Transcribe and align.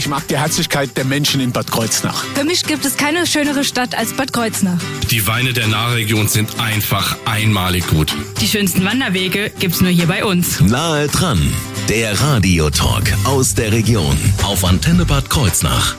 Ich 0.00 0.08
mag 0.08 0.26
die 0.28 0.38
Herzlichkeit 0.38 0.96
der 0.96 1.04
Menschen 1.04 1.42
in 1.42 1.52
Bad 1.52 1.70
Kreuznach. 1.70 2.24
Für 2.34 2.44
mich 2.44 2.64
gibt 2.64 2.86
es 2.86 2.96
keine 2.96 3.26
schönere 3.26 3.64
Stadt 3.64 3.94
als 3.94 4.14
Bad 4.14 4.32
Kreuznach. 4.32 4.78
Die 5.10 5.26
Weine 5.26 5.52
der 5.52 5.66
Nahregion 5.66 6.26
sind 6.26 6.58
einfach 6.58 7.18
einmalig 7.26 7.86
gut. 7.86 8.14
Die 8.40 8.48
schönsten 8.48 8.82
Wanderwege 8.86 9.52
gibt's 9.58 9.82
nur 9.82 9.90
hier 9.90 10.06
bei 10.06 10.24
uns. 10.24 10.58
Nahe 10.62 11.06
dran, 11.08 11.52
der 11.90 12.18
Radiotalk 12.18 13.12
aus 13.24 13.54
der 13.54 13.72
Region 13.72 14.16
auf 14.42 14.64
Antenne 14.64 15.04
Bad 15.04 15.28
Kreuznach. 15.28 15.96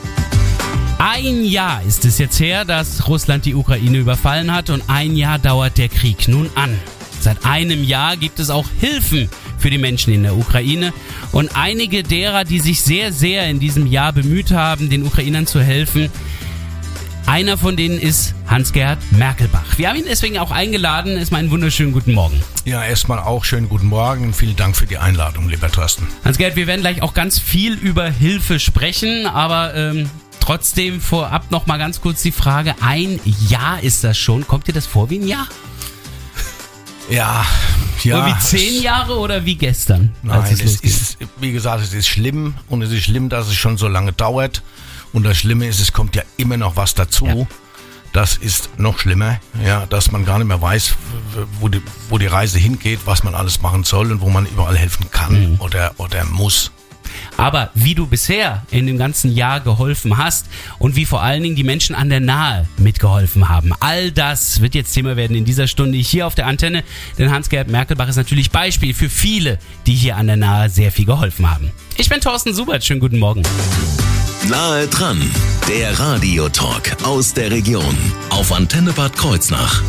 Ein 0.98 1.44
Jahr 1.44 1.80
ist 1.86 2.04
es 2.04 2.18
jetzt 2.18 2.40
her, 2.40 2.64
dass 2.64 3.06
Russland 3.06 3.44
die 3.44 3.54
Ukraine 3.54 3.98
überfallen 3.98 4.52
hat 4.52 4.68
und 4.70 4.82
ein 4.88 5.14
Jahr 5.14 5.38
dauert 5.38 5.78
der 5.78 5.88
Krieg 5.88 6.26
nun 6.26 6.50
an. 6.56 6.76
Seit 7.22 7.44
einem 7.46 7.84
Jahr 7.84 8.16
gibt 8.16 8.40
es 8.40 8.50
auch 8.50 8.66
Hilfen 8.80 9.30
für 9.56 9.70
die 9.70 9.78
Menschen 9.78 10.12
in 10.12 10.24
der 10.24 10.36
Ukraine 10.36 10.92
und 11.30 11.54
einige 11.54 12.02
derer, 12.02 12.42
die 12.42 12.58
sich 12.58 12.82
sehr, 12.82 13.12
sehr 13.12 13.48
in 13.48 13.60
diesem 13.60 13.86
Jahr 13.86 14.12
bemüht 14.12 14.50
haben, 14.50 14.90
den 14.90 15.06
Ukrainern 15.06 15.46
zu 15.46 15.60
helfen, 15.62 16.10
einer 17.26 17.56
von 17.56 17.76
denen 17.76 18.00
ist 18.00 18.34
Hans-Gerhard 18.48 18.98
Merkelbach. 19.12 19.78
Wir 19.78 19.88
haben 19.88 19.96
ihn 19.96 20.04
deswegen 20.08 20.38
auch 20.38 20.50
eingeladen. 20.50 21.16
Erstmal 21.16 21.38
einen 21.38 21.52
wunderschönen 21.52 21.92
guten 21.92 22.12
Morgen. 22.12 22.42
Ja, 22.64 22.84
erstmal 22.84 23.20
auch 23.20 23.44
schönen 23.44 23.68
guten 23.68 23.86
Morgen 23.86 24.34
vielen 24.34 24.56
Dank 24.56 24.76
für 24.76 24.86
die 24.86 24.98
Einladung, 24.98 25.48
lieber 25.48 25.70
Thorsten. 25.70 26.08
Hans-Gerhard, 26.24 26.56
wir 26.56 26.66
werden 26.66 26.80
gleich 26.80 27.02
auch 27.02 27.14
ganz 27.14 27.38
viel 27.38 27.74
über 27.74 28.10
Hilfe 28.10 28.58
sprechen, 28.58 29.26
aber 29.26 29.74
ähm, 29.76 30.10
trotzdem 30.40 31.00
vorab 31.00 31.52
noch 31.52 31.66
mal 31.66 31.78
ganz 31.78 32.00
kurz 32.00 32.22
die 32.22 32.32
Frage: 32.32 32.74
Ein 32.80 33.20
Jahr 33.48 33.80
ist 33.80 34.02
das 34.02 34.18
schon? 34.18 34.44
Kommt 34.48 34.66
dir 34.66 34.72
das 34.72 34.86
vor 34.86 35.08
wie 35.08 35.20
ein 35.20 35.28
Jahr? 35.28 35.46
Ja, 37.10 37.44
ja. 38.02 38.24
Oder 38.24 38.26
wie 38.26 38.40
zehn 38.40 38.82
Jahre 38.82 39.18
oder 39.18 39.44
wie 39.44 39.54
gestern? 39.54 40.14
Nein, 40.22 40.42
es, 40.50 40.60
es 40.60 40.80
ist, 40.80 41.18
wie 41.38 41.52
gesagt, 41.52 41.82
es 41.82 41.92
ist 41.92 42.08
schlimm 42.08 42.54
und 42.68 42.82
es 42.82 42.90
ist 42.90 43.04
schlimm, 43.04 43.28
dass 43.28 43.48
es 43.48 43.54
schon 43.54 43.76
so 43.76 43.88
lange 43.88 44.12
dauert. 44.12 44.62
Und 45.12 45.24
das 45.24 45.36
Schlimme 45.36 45.66
ist, 45.66 45.80
es 45.80 45.92
kommt 45.92 46.16
ja 46.16 46.22
immer 46.36 46.56
noch 46.56 46.76
was 46.76 46.94
dazu. 46.94 47.26
Ja. 47.26 47.46
Das 48.12 48.36
ist 48.36 48.78
noch 48.78 48.98
schlimmer, 48.98 49.40
ja, 49.64 49.86
dass 49.86 50.10
man 50.12 50.26
gar 50.26 50.38
nicht 50.38 50.46
mehr 50.46 50.60
weiß, 50.60 50.96
wo 51.60 51.68
die, 51.68 51.82
wo 52.10 52.18
die 52.18 52.26
Reise 52.26 52.58
hingeht, 52.58 53.00
was 53.06 53.24
man 53.24 53.34
alles 53.34 53.62
machen 53.62 53.84
soll 53.84 54.12
und 54.12 54.20
wo 54.20 54.28
man 54.28 54.44
überall 54.44 54.76
helfen 54.76 55.10
kann 55.10 55.52
mhm. 55.52 55.60
oder, 55.60 55.92
oder 55.96 56.24
muss. 56.26 56.72
Aber 57.36 57.70
wie 57.74 57.94
du 57.94 58.06
bisher 58.06 58.62
in 58.70 58.86
dem 58.86 58.98
ganzen 58.98 59.34
Jahr 59.34 59.60
geholfen 59.60 60.16
hast 60.18 60.46
und 60.78 60.96
wie 60.96 61.04
vor 61.04 61.22
allen 61.22 61.42
Dingen 61.42 61.56
die 61.56 61.64
Menschen 61.64 61.94
an 61.94 62.08
der 62.08 62.20
Nahe 62.20 62.66
mitgeholfen 62.76 63.48
haben, 63.48 63.72
all 63.80 64.10
das 64.10 64.60
wird 64.60 64.74
jetzt 64.74 64.92
Thema 64.92 65.16
werden 65.16 65.36
in 65.36 65.44
dieser 65.44 65.66
Stunde 65.66 65.98
hier 65.98 66.26
auf 66.26 66.34
der 66.34 66.46
Antenne. 66.46 66.84
Denn 67.18 67.30
Hans-Gerd 67.30 67.70
Merkelbach 67.70 68.08
ist 68.08 68.16
natürlich 68.16 68.50
Beispiel 68.50 68.94
für 68.94 69.08
viele, 69.08 69.58
die 69.86 69.94
hier 69.94 70.16
an 70.16 70.26
der 70.26 70.36
Nahe 70.36 70.68
sehr 70.70 70.92
viel 70.92 71.06
geholfen 71.06 71.50
haben. 71.50 71.72
Ich 71.96 72.08
bin 72.08 72.20
Thorsten 72.20 72.54
Subert, 72.54 72.84
schönen 72.84 73.00
guten 73.00 73.18
Morgen. 73.18 73.42
Nahe 74.48 74.86
dran, 74.88 75.20
der 75.68 75.98
Radiotalk 75.98 76.96
aus 77.04 77.32
der 77.32 77.50
Region 77.50 77.96
auf 78.30 78.52
Antenne 78.52 78.92
Bad 78.92 79.16
Kreuznach. 79.16 79.82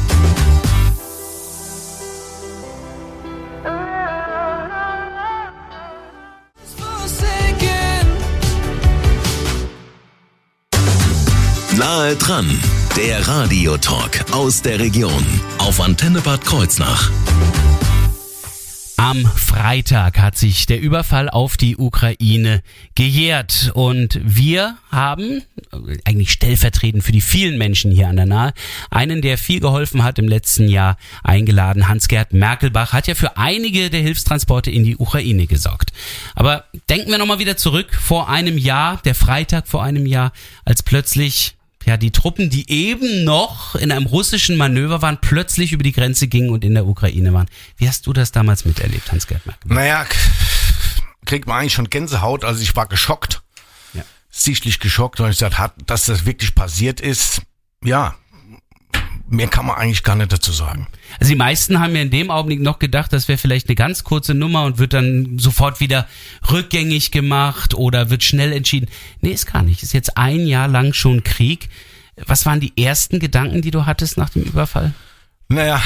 Nahe 11.84 12.16
dran, 12.16 12.50
der 12.95 13.28
Radiotalk 13.28 14.31
aus 14.31 14.62
der 14.62 14.80
Region 14.80 15.26
auf 15.58 15.81
Antenne 15.81 16.22
Bad 16.22 16.45
Kreuznach. 16.45 17.12
Am 18.95 19.25
Freitag 19.25 20.17
hat 20.17 20.38
sich 20.38 20.66
der 20.66 20.80
Überfall 20.80 21.30
auf 21.30 21.58
die 21.58 21.75
Ukraine 21.75 22.64
gejährt 22.95 23.72
und 23.73 24.17
wir 24.23 24.78
haben, 24.92 25.44
eigentlich 26.06 26.31
stellvertretend 26.31 27.03
für 27.03 27.12
die 27.12 27.20
vielen 27.20 27.58
Menschen 27.58 27.92
hier 27.92 28.08
an 28.08 28.16
der 28.16 28.28
Nahe, 28.28 28.53
einen, 28.90 29.22
der 29.22 29.38
viel 29.38 29.59
geholfen 29.59 30.06
hat 30.06 30.18
im 30.20 30.30
letzten 30.30 30.70
Jahr, 30.70 30.95
eingeladen. 31.22 31.90
Hans-Gerd 31.90 32.31
Merkelbach 32.31 32.94
hat 32.94 33.08
ja 33.08 33.16
für 33.16 33.35
einige 33.35 33.90
der 33.90 34.00
Hilfstransporte 34.00 34.72
in 34.72 34.85
die 34.85 34.96
Ukraine 34.96 35.47
gesorgt. 35.47 35.91
Aber 36.34 36.63
denken 36.88 37.12
wir 37.12 37.18
nochmal 37.18 37.40
wieder 37.40 37.58
zurück 37.58 37.94
vor 37.94 38.29
einem 38.29 38.58
Jahr, 38.58 39.02
der 39.03 39.16
Freitag 39.16 39.68
vor 39.68 39.84
einem 39.84 40.06
Jahr, 40.06 40.31
als 40.63 40.81
plötzlich 40.81 41.58
ja, 41.86 41.98
die 41.98 42.12
Truppen, 42.12 42.50
die 42.50 42.70
eben 42.70 43.24
noch 43.24 43.76
in 43.76 43.92
einem 43.92 44.06
russischen 44.06 44.58
Manöver 44.58 45.02
waren, 45.02 45.20
plötzlich 45.20 45.74
über 45.74 45.84
die 45.84 45.92
Grenze 45.92 46.28
gingen 46.28 46.50
und 46.50 46.64
in 46.64 46.74
der 46.74 46.86
Ukraine 46.86 47.34
waren. 47.34 47.48
Wie 47.78 47.88
hast 47.88 48.08
du 48.08 48.14
das 48.14 48.32
damals 48.32 48.66
miterlebt, 48.66 49.12
Hans-Gerd? 49.12 49.42
Naja, 49.66 50.06
kriegt 51.26 51.48
man 51.48 51.60
eigentlich 51.60 51.74
schon 51.74 51.90
Gänsehaut. 51.90 52.44
Also 52.44 52.62
ich 52.62 52.76
war 52.76 52.88
geschockt. 52.88 53.42
Ja. 53.94 54.04
Sichtlich 54.30 54.80
geschockt, 54.80 55.20
weil 55.20 55.32
ich 55.32 55.38
gesagt 55.38 55.58
habe, 55.58 55.74
dass 55.86 56.06
das 56.06 56.26
wirklich 56.26 56.56
passiert 56.56 57.02
ist. 57.02 57.42
Ja, 57.84 58.16
mehr 59.28 59.47
kann 59.47 59.66
man 59.66 59.75
eigentlich 59.78 60.03
gar 60.03 60.16
nicht 60.16 60.31
dazu 60.31 60.51
sagen. 60.51 60.88
Also 61.19 61.31
die 61.31 61.38
meisten 61.38 61.79
haben 61.79 61.95
ja 61.95 62.01
in 62.01 62.11
dem 62.11 62.29
Augenblick 62.29 62.61
noch 62.61 62.79
gedacht, 62.79 63.13
das 63.13 63.28
wäre 63.28 63.38
vielleicht 63.38 63.67
eine 63.67 63.75
ganz 63.75 64.03
kurze 64.03 64.34
Nummer 64.34 64.63
und 64.66 64.78
wird 64.78 64.94
dann 64.94 65.39
sofort 65.39 65.79
wieder 65.79 66.07
rückgängig 66.51 67.11
gemacht 67.11 67.73
oder 67.73 68.09
wird 68.09 68.23
schnell 68.23 68.51
entschieden. 68.51 68.89
Nee, 69.22 69.31
ist 69.31 69.51
gar 69.51 69.63
nicht. 69.63 69.84
Ist 69.84 69.94
jetzt 69.94 70.17
ein 70.17 70.45
Jahr 70.45 70.67
lang 70.67 70.94
schon 70.94 71.23
Krieg. 71.23 71.69
Was 72.28 72.45
waren 72.45 72.59
die 72.59 72.78
ersten 72.78 73.19
Gedanken, 73.19 73.61
die 73.61 73.72
du 73.72 73.85
hattest 73.85 74.17
nach 74.17 74.29
dem 74.29 74.44
Überfall? 74.44 74.94
Naja, 75.47 75.81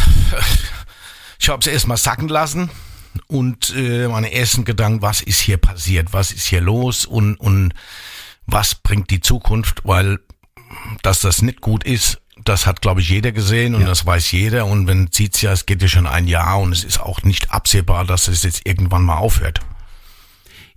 ich 1.40 1.50
habe 1.50 1.62
es 1.62 1.68
erstmal 1.68 1.98
sacken 1.98 2.28
lassen 2.28 2.70
und 3.28 3.74
äh, 3.76 4.08
meine 4.08 4.34
ersten 4.34 4.66
Gedanken, 4.66 5.02
was 5.02 5.22
ist 5.22 5.40
hier 5.40 5.58
passiert, 5.58 6.14
was 6.14 6.32
ist 6.32 6.48
hier 6.48 6.62
los 6.62 7.06
und, 7.06 7.36
und 7.36 7.74
was 8.46 8.76
bringt 8.76 9.10
die 9.10 9.22
Zukunft, 9.22 9.82
weil 9.84 10.20
dass 11.02 11.22
das 11.22 11.42
nicht 11.42 11.62
gut 11.62 11.84
ist, 11.84 12.22
das 12.48 12.66
hat, 12.66 12.82
glaube 12.82 13.02
ich, 13.02 13.10
jeder 13.10 13.32
gesehen 13.32 13.76
und 13.76 13.82
ja. 13.82 13.88
das 13.88 14.06
weiß 14.06 14.32
jeder. 14.32 14.66
Und 14.66 14.88
wenn 14.88 15.10
ja, 15.42 15.52
es 15.52 15.66
geht 15.66 15.82
ja 15.82 15.88
schon 15.88 16.08
ein 16.08 16.28
Jahr 16.28 16.60
und 16.60 16.72
es 16.72 16.84
ist 16.84 17.00
auch 17.00 17.24
nicht 17.24 17.52
absehbar, 17.52 18.06
dass 18.06 18.28
es 18.28 18.44
jetzt 18.44 18.66
irgendwann 18.66 19.04
mal 19.04 19.18
aufhört. 19.18 19.60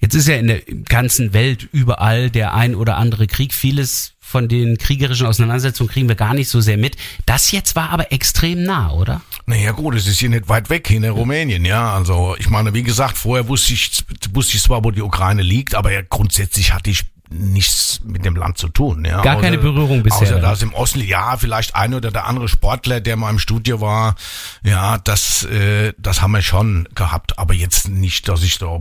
Jetzt 0.01 0.15
ist 0.15 0.29
ja 0.29 0.37
in 0.37 0.47
der 0.47 0.63
ganzen 0.89 1.35
Welt 1.35 1.69
überall 1.73 2.31
der 2.31 2.55
ein 2.55 2.75
oder 2.75 2.97
andere 2.97 3.27
Krieg. 3.27 3.53
Vieles 3.53 4.15
von 4.19 4.49
den 4.49 4.79
kriegerischen 4.79 5.27
Auseinandersetzungen 5.27 5.91
kriegen 5.91 6.09
wir 6.09 6.15
gar 6.15 6.33
nicht 6.33 6.49
so 6.49 6.61
sehr 6.63 6.79
mit. 6.79 6.97
Das 7.27 7.51
jetzt 7.51 7.77
war 7.77 7.91
aber 7.91 8.11
extrem 8.11 8.63
nah, 8.63 8.93
oder? 8.93 9.21
Naja 9.45 9.73
gut, 9.73 9.95
es 9.97 10.07
ist 10.07 10.19
hier 10.19 10.31
nicht 10.31 10.49
weit 10.49 10.71
weg, 10.71 10.89
hier 10.89 10.97
in 10.97 11.05
Rumänien, 11.05 11.65
ja. 11.67 11.93
Also 11.93 12.35
ich 12.39 12.49
meine, 12.49 12.73
wie 12.73 12.83
gesagt, 12.83 13.19
vorher 13.19 13.49
wusste 13.49 13.75
ich, 13.75 14.05
wusste 14.33 14.57
ich 14.57 14.63
zwar, 14.63 14.83
wo 14.85 14.91
die 14.91 15.03
Ukraine 15.03 15.43
liegt, 15.43 15.75
aber 15.75 15.93
ja, 15.93 16.01
grundsätzlich 16.09 16.73
hatte 16.73 16.91
ich 16.91 17.05
nichts 17.31 18.01
mit 18.05 18.25
dem 18.25 18.37
Land 18.37 18.59
zu 18.59 18.69
tun. 18.69 19.05
Ja. 19.05 19.23
Gar 19.23 19.37
außer, 19.37 19.43
keine 19.45 19.59
Berührung 19.59 20.03
bisher. 20.03 20.29
Außer 20.29 20.41
das 20.41 20.63
im 20.63 20.75
Osten, 20.75 21.01
ja, 21.01 21.37
vielleicht 21.37 21.75
ein 21.75 21.95
oder 21.95 22.11
der 22.11 22.27
andere 22.27 22.49
Sportler, 22.49 23.01
der 23.01 23.17
mal 23.17 23.31
im 23.31 23.39
Studio 23.39 23.81
war, 23.81 24.17
ja, 24.65 24.99
das, 24.99 25.45
äh, 25.45 25.93
das 25.97 26.23
haben 26.23 26.33
wir 26.33 26.43
schon 26.43 26.89
gehabt, 26.95 27.39
aber 27.39 27.55
jetzt 27.55 27.89
nicht, 27.89 28.29
dass 28.29 28.43
ich 28.43 28.59
da 28.59 28.81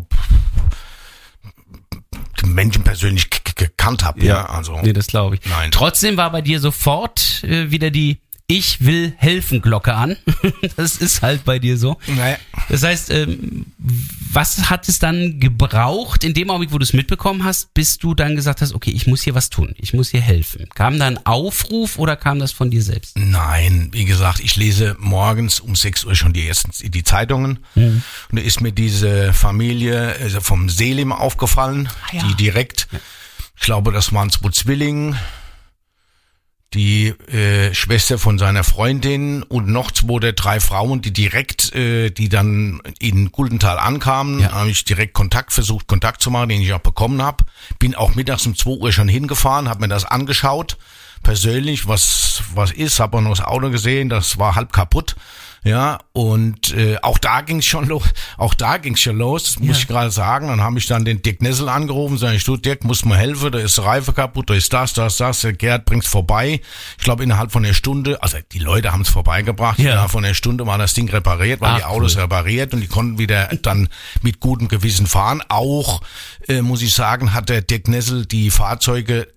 den 2.41 2.53
Menschen 2.53 2.83
persönlich 2.83 3.29
gekannt 3.55 4.03
habe. 4.03 4.19
Ja. 4.21 4.25
ja, 4.25 4.45
also. 4.49 4.79
Nee, 4.81 4.93
das 4.93 5.07
glaube 5.07 5.35
ich. 5.35 5.41
Nein. 5.45 5.71
Trotzdem 5.71 6.17
war 6.17 6.31
bei 6.31 6.41
dir 6.41 6.59
sofort 6.59 7.43
äh, 7.43 7.71
wieder 7.71 7.91
die 7.91 8.19
ich 8.51 8.83
will 8.83 9.13
helfen 9.17 9.61
Glocke 9.61 9.93
an. 9.93 10.17
das 10.75 10.95
ist 10.97 11.21
halt 11.21 11.45
bei 11.45 11.59
dir 11.59 11.77
so. 11.77 11.97
Naja. 12.07 12.35
Das 12.67 12.81
heißt, 12.81 13.11
ähm, 13.11 13.67
was 13.77 14.71
hat 14.71 14.89
es 14.89 14.97
dann 14.97 15.39
gebraucht 15.39 16.23
in 16.23 16.33
dem 16.33 16.49
Augenblick, 16.49 16.73
wo 16.73 16.79
du 16.79 16.83
es 16.83 16.93
mitbekommen 16.93 17.43
hast, 17.43 17.75
bis 17.75 17.99
du 17.99 18.15
dann 18.15 18.35
gesagt 18.35 18.61
hast, 18.61 18.73
okay, 18.73 18.89
ich 18.89 19.05
muss 19.05 19.21
hier 19.21 19.35
was 19.35 19.51
tun, 19.51 19.75
ich 19.77 19.93
muss 19.93 20.09
hier 20.09 20.21
helfen? 20.21 20.67
Kam 20.73 20.97
da 20.97 21.05
ein 21.05 21.23
Aufruf 21.27 21.99
oder 21.99 22.15
kam 22.15 22.39
das 22.39 22.51
von 22.51 22.71
dir 22.71 22.81
selbst? 22.81 23.19
Nein, 23.19 23.89
wie 23.91 24.05
gesagt, 24.05 24.39
ich 24.39 24.55
lese 24.55 24.95
morgens 24.97 25.59
um 25.59 25.75
6 25.75 26.05
Uhr 26.05 26.15
schon 26.15 26.33
die 26.33 26.47
ersten 26.47 26.71
die 26.89 27.03
Zeitungen 27.03 27.59
mhm. 27.75 28.01
und 28.31 28.39
da 28.39 28.41
ist 28.41 28.61
mir 28.61 28.71
diese 28.71 29.31
Familie 29.31 30.15
also 30.19 30.41
vom 30.41 30.69
Selim 30.69 31.11
aufgefallen, 31.11 31.87
ah, 31.87 32.15
ja. 32.15 32.23
die 32.23 32.33
direkt, 32.33 32.87
ich 33.57 33.61
glaube, 33.61 33.91
das 33.91 34.11
waren 34.11 34.31
zwei 34.31 34.49
Zwillinge, 34.49 35.19
die 36.73 37.07
äh, 37.07 37.73
Schwester 37.73 38.19
von 38.19 38.37
seiner 38.37 38.63
Freundin 38.63 39.41
und 39.43 39.67
noch 39.67 39.91
zwei 39.91 40.13
oder 40.13 40.33
drei 40.33 40.59
Frauen, 40.59 41.01
die 41.01 41.11
direkt, 41.11 41.73
äh, 41.73 42.11
die 42.11 42.29
dann 42.29 42.81
in 42.99 43.31
Guldenthal 43.31 43.79
ankamen, 43.79 44.39
ja. 44.39 44.51
habe 44.51 44.69
ich 44.69 44.85
direkt 44.85 45.13
Kontakt 45.13 45.51
versucht, 45.51 45.87
Kontakt 45.87 46.21
zu 46.21 46.29
machen, 46.29 46.49
den 46.49 46.61
ich 46.61 46.73
auch 46.73 46.79
bekommen 46.79 47.21
habe. 47.21 47.45
Bin 47.79 47.95
auch 47.95 48.13
mittags 48.13 48.45
um 48.45 48.55
zwei 48.55 48.71
Uhr 48.71 48.91
schon 48.91 49.07
hingefahren, 49.07 49.67
habe 49.67 49.81
mir 49.81 49.87
das 49.87 50.05
angeschaut, 50.05 50.77
persönlich, 51.23 51.87
was 51.87 52.43
was 52.53 52.71
ist, 52.71 52.99
habe 52.99 53.17
auch 53.17 53.21
noch 53.21 53.31
das 53.31 53.41
Auto 53.41 53.69
gesehen, 53.69 54.09
das 54.09 54.37
war 54.37 54.55
halb 54.55 54.71
kaputt. 54.71 55.15
Ja, 55.63 55.99
und 56.13 56.73
äh, 56.73 56.97
auch 57.01 57.17
da 57.17 57.41
ging's 57.41 57.65
schon 57.65 57.87
los, 57.87 58.03
auch 58.37 58.53
da 58.53 58.77
ging's 58.77 59.01
schon 59.01 59.17
los, 59.17 59.43
das 59.43 59.59
muss 59.59 59.67
Ja. 59.67 59.73
ich 59.81 59.87
gerade 59.87 60.09
sagen. 60.11 60.47
Dann 60.47 60.61
habe 60.61 60.77
ich 60.79 60.85
dann 60.87 61.03
den 61.03 61.21
Dirk 61.21 61.41
Nessel 61.41 61.67
angerufen, 61.67 62.17
sag 62.17 62.33
ich, 62.33 62.43
du 62.45 62.55
Dirk, 62.55 62.83
muss 62.85 63.03
mir 63.03 63.17
helfen, 63.17 63.51
da 63.51 63.59
ist 63.59 63.77
die 63.77 63.81
Reife 63.81 64.13
kaputt, 64.13 64.49
da 64.49 64.53
ist 64.53 64.71
das, 64.71 64.93
das, 64.93 65.17
das, 65.17 65.41
der 65.41 65.53
Gerd 65.53 65.85
bringt's 65.85 66.07
vorbei. 66.07 66.61
Ich 66.97 67.03
glaube 67.03 67.23
innerhalb 67.23 67.51
von 67.51 67.65
einer 67.65 67.73
Stunde, 67.73 68.21
also 68.23 68.37
die 68.53 68.59
Leute 68.59 68.91
haben's 68.93 69.09
vorbeigebracht, 69.09 69.79
Ja. 69.79 69.91
innerhalb 69.91 70.11
von 70.11 70.23
einer 70.23 70.33
Stunde 70.33 70.65
war 70.65 70.77
das 70.77 70.93
Ding 70.93 71.09
repariert, 71.09 71.59
waren 71.61 71.73
Ach, 71.73 71.77
die 71.79 71.83
Autos 71.85 72.15
cool. 72.15 72.21
repariert 72.21 72.73
und 72.73 72.79
die 72.81 72.87
konnten 72.87 73.17
wieder 73.19 73.47
dann 73.61 73.89
mit 74.21 74.39
gutem 74.39 74.69
Gewissen 74.69 75.07
fahren. 75.07 75.43
Auch, 75.49 76.01
äh, 76.47 76.61
muss 76.61 76.81
ich 76.81 76.93
sagen, 76.93 77.33
hat 77.33 77.49
der 77.49 77.61
Dirk 77.61 77.87
Nessel 77.89 78.25
die 78.25 78.49
Fahrzeuge 78.49 79.27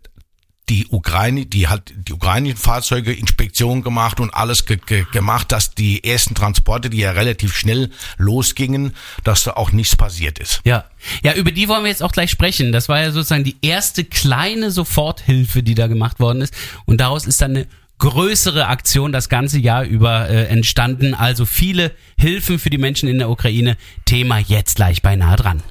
die 0.72 0.86
Ukraine, 0.88 1.44
die 1.44 1.68
hat 1.68 1.92
die 1.94 2.14
ukrainischen 2.14 2.56
Fahrzeuge 2.56 3.12
Inspektion 3.12 3.82
gemacht 3.82 4.20
und 4.20 4.32
alles 4.32 4.64
ge 4.64 4.78
ge 4.86 5.04
gemacht, 5.12 5.52
dass 5.52 5.74
die 5.74 6.02
ersten 6.02 6.34
Transporte, 6.34 6.88
die 6.88 6.96
ja 6.96 7.10
relativ 7.10 7.54
schnell 7.54 7.90
losgingen, 8.16 8.94
dass 9.22 9.44
da 9.44 9.52
auch 9.52 9.72
nichts 9.72 9.96
passiert 9.96 10.38
ist. 10.38 10.62
Ja. 10.64 10.86
Ja, 11.22 11.34
über 11.34 11.50
die 11.50 11.68
wollen 11.68 11.82
wir 11.82 11.90
jetzt 11.90 12.02
auch 12.02 12.12
gleich 12.12 12.30
sprechen. 12.30 12.72
Das 12.72 12.88
war 12.88 13.02
ja 13.02 13.10
sozusagen 13.10 13.44
die 13.44 13.56
erste 13.60 14.04
kleine 14.04 14.70
Soforthilfe, 14.70 15.62
die 15.62 15.74
da 15.74 15.88
gemacht 15.88 16.20
worden 16.20 16.40
ist. 16.40 16.54
Und 16.86 17.02
daraus 17.02 17.26
ist 17.26 17.42
dann 17.42 17.50
eine 17.50 17.66
größere 17.98 18.68
Aktion 18.68 19.12
das 19.12 19.28
ganze 19.28 19.58
Jahr 19.58 19.84
über 19.84 20.30
äh, 20.30 20.46
entstanden. 20.46 21.12
Also 21.12 21.44
viele 21.44 21.92
Hilfen 22.16 22.58
für 22.58 22.70
die 22.70 22.78
Menschen 22.78 23.10
in 23.10 23.18
der 23.18 23.28
Ukraine. 23.28 23.76
Thema 24.06 24.38
jetzt 24.38 24.76
gleich 24.76 25.02
beinahe 25.02 25.36
dran. 25.36 25.62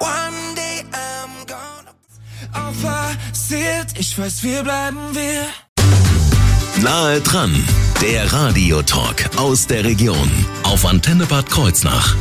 One 0.00 0.54
day 0.54 0.67
auch 2.52 2.72
passiert, 2.82 3.98
ich 3.98 4.18
weiß, 4.18 4.42
wir 4.42 4.62
bleiben 4.62 4.98
wir. 5.12 5.46
Nahe 6.82 7.20
dran, 7.20 7.52
der 8.00 8.32
Radiotalk 8.32 9.36
aus 9.36 9.66
der 9.66 9.84
Region 9.84 10.30
auf 10.62 10.86
Antenne 10.86 11.26
Bad 11.26 11.50
Kreuznach. 11.50 12.14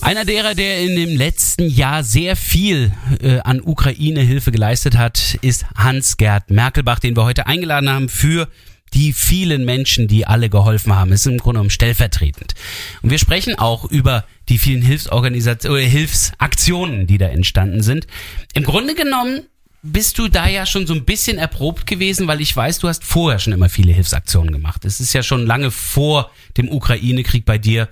Einer 0.00 0.24
derer, 0.24 0.54
der 0.54 0.80
in 0.80 0.96
dem 0.96 1.16
letzten 1.16 1.68
Jahr 1.68 2.04
sehr 2.04 2.36
viel 2.36 2.92
äh, 3.20 3.40
an 3.40 3.60
Ukraine-Hilfe 3.60 4.52
geleistet 4.52 4.96
hat, 4.96 5.36
ist 5.42 5.66
Hans-Gerd 5.76 6.50
Merkelbach, 6.50 7.00
den 7.00 7.16
wir 7.16 7.24
heute 7.24 7.46
eingeladen 7.46 7.90
haben 7.90 8.08
für 8.08 8.48
die 8.94 9.12
vielen 9.12 9.64
Menschen, 9.64 10.08
die 10.08 10.26
alle 10.26 10.48
geholfen 10.48 10.94
haben. 10.94 11.12
Es 11.12 11.20
ist 11.20 11.26
im 11.26 11.38
Grunde 11.38 11.58
genommen 11.58 11.70
stellvertretend. 11.70 12.54
Und 13.02 13.10
wir 13.10 13.18
sprechen 13.18 13.58
auch 13.58 13.84
über 13.84 14.24
die 14.48 14.58
vielen 14.58 14.82
Hilfsorganisationen, 14.82 15.88
Hilfsaktionen, 15.88 17.06
die 17.06 17.18
da 17.18 17.26
entstanden 17.26 17.82
sind. 17.82 18.06
Im 18.54 18.64
Grunde 18.64 18.94
genommen 18.94 19.42
bist 19.82 20.18
du 20.18 20.28
da 20.28 20.48
ja 20.48 20.66
schon 20.66 20.86
so 20.86 20.94
ein 20.94 21.04
bisschen 21.04 21.38
erprobt 21.38 21.86
gewesen, 21.86 22.26
weil 22.26 22.40
ich 22.40 22.54
weiß, 22.54 22.80
du 22.80 22.88
hast 22.88 23.04
vorher 23.04 23.38
schon 23.38 23.52
immer 23.52 23.68
viele 23.68 23.92
Hilfsaktionen 23.92 24.52
gemacht. 24.52 24.84
Es 24.84 25.00
ist 25.00 25.12
ja 25.12 25.22
schon 25.22 25.46
lange 25.46 25.70
vor 25.70 26.30
dem 26.56 26.68
Ukraine-Krieg 26.68 27.44
bei 27.44 27.58
dir 27.58 27.88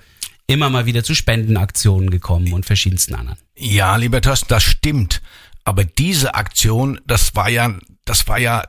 immer 0.46 0.70
mal 0.70 0.86
wieder 0.86 1.04
zu 1.04 1.14
Spendenaktionen 1.14 2.10
gekommen 2.10 2.52
und 2.52 2.66
verschiedensten 2.66 3.14
anderen. 3.14 3.38
Ja, 3.56 3.96
lieber 3.96 4.20
Thorsten, 4.20 4.48
das 4.48 4.62
stimmt. 4.62 5.22
Aber 5.64 5.84
diese 5.84 6.34
Aktion, 6.34 7.00
das 7.06 7.34
war 7.34 7.48
ja, 7.48 7.74
das 8.04 8.28
war 8.28 8.38
ja 8.38 8.64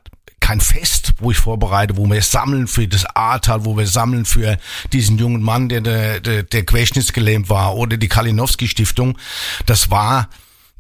kein 0.48 0.62
Fest, 0.62 1.14
wo 1.20 1.30
ich 1.30 1.38
vorbereite, 1.38 1.98
wo 1.98 2.10
wir 2.10 2.22
sammeln 2.22 2.68
für 2.68 2.88
das 2.88 3.04
Ahrtal, 3.04 3.66
wo 3.66 3.76
wir 3.76 3.86
sammeln 3.86 4.24
für 4.24 4.58
diesen 4.94 5.18
jungen 5.18 5.44
Mann, 5.44 5.68
der, 5.68 5.82
der, 5.82 6.22
der, 6.22 6.44
der 6.44 6.66
querschnittsgelähmt 6.66 7.50
war, 7.50 7.76
oder 7.76 7.98
die 7.98 8.08
Kalinowski 8.08 8.70
Stiftung. 8.70 9.18
Das 9.66 9.92
war 9.92 10.30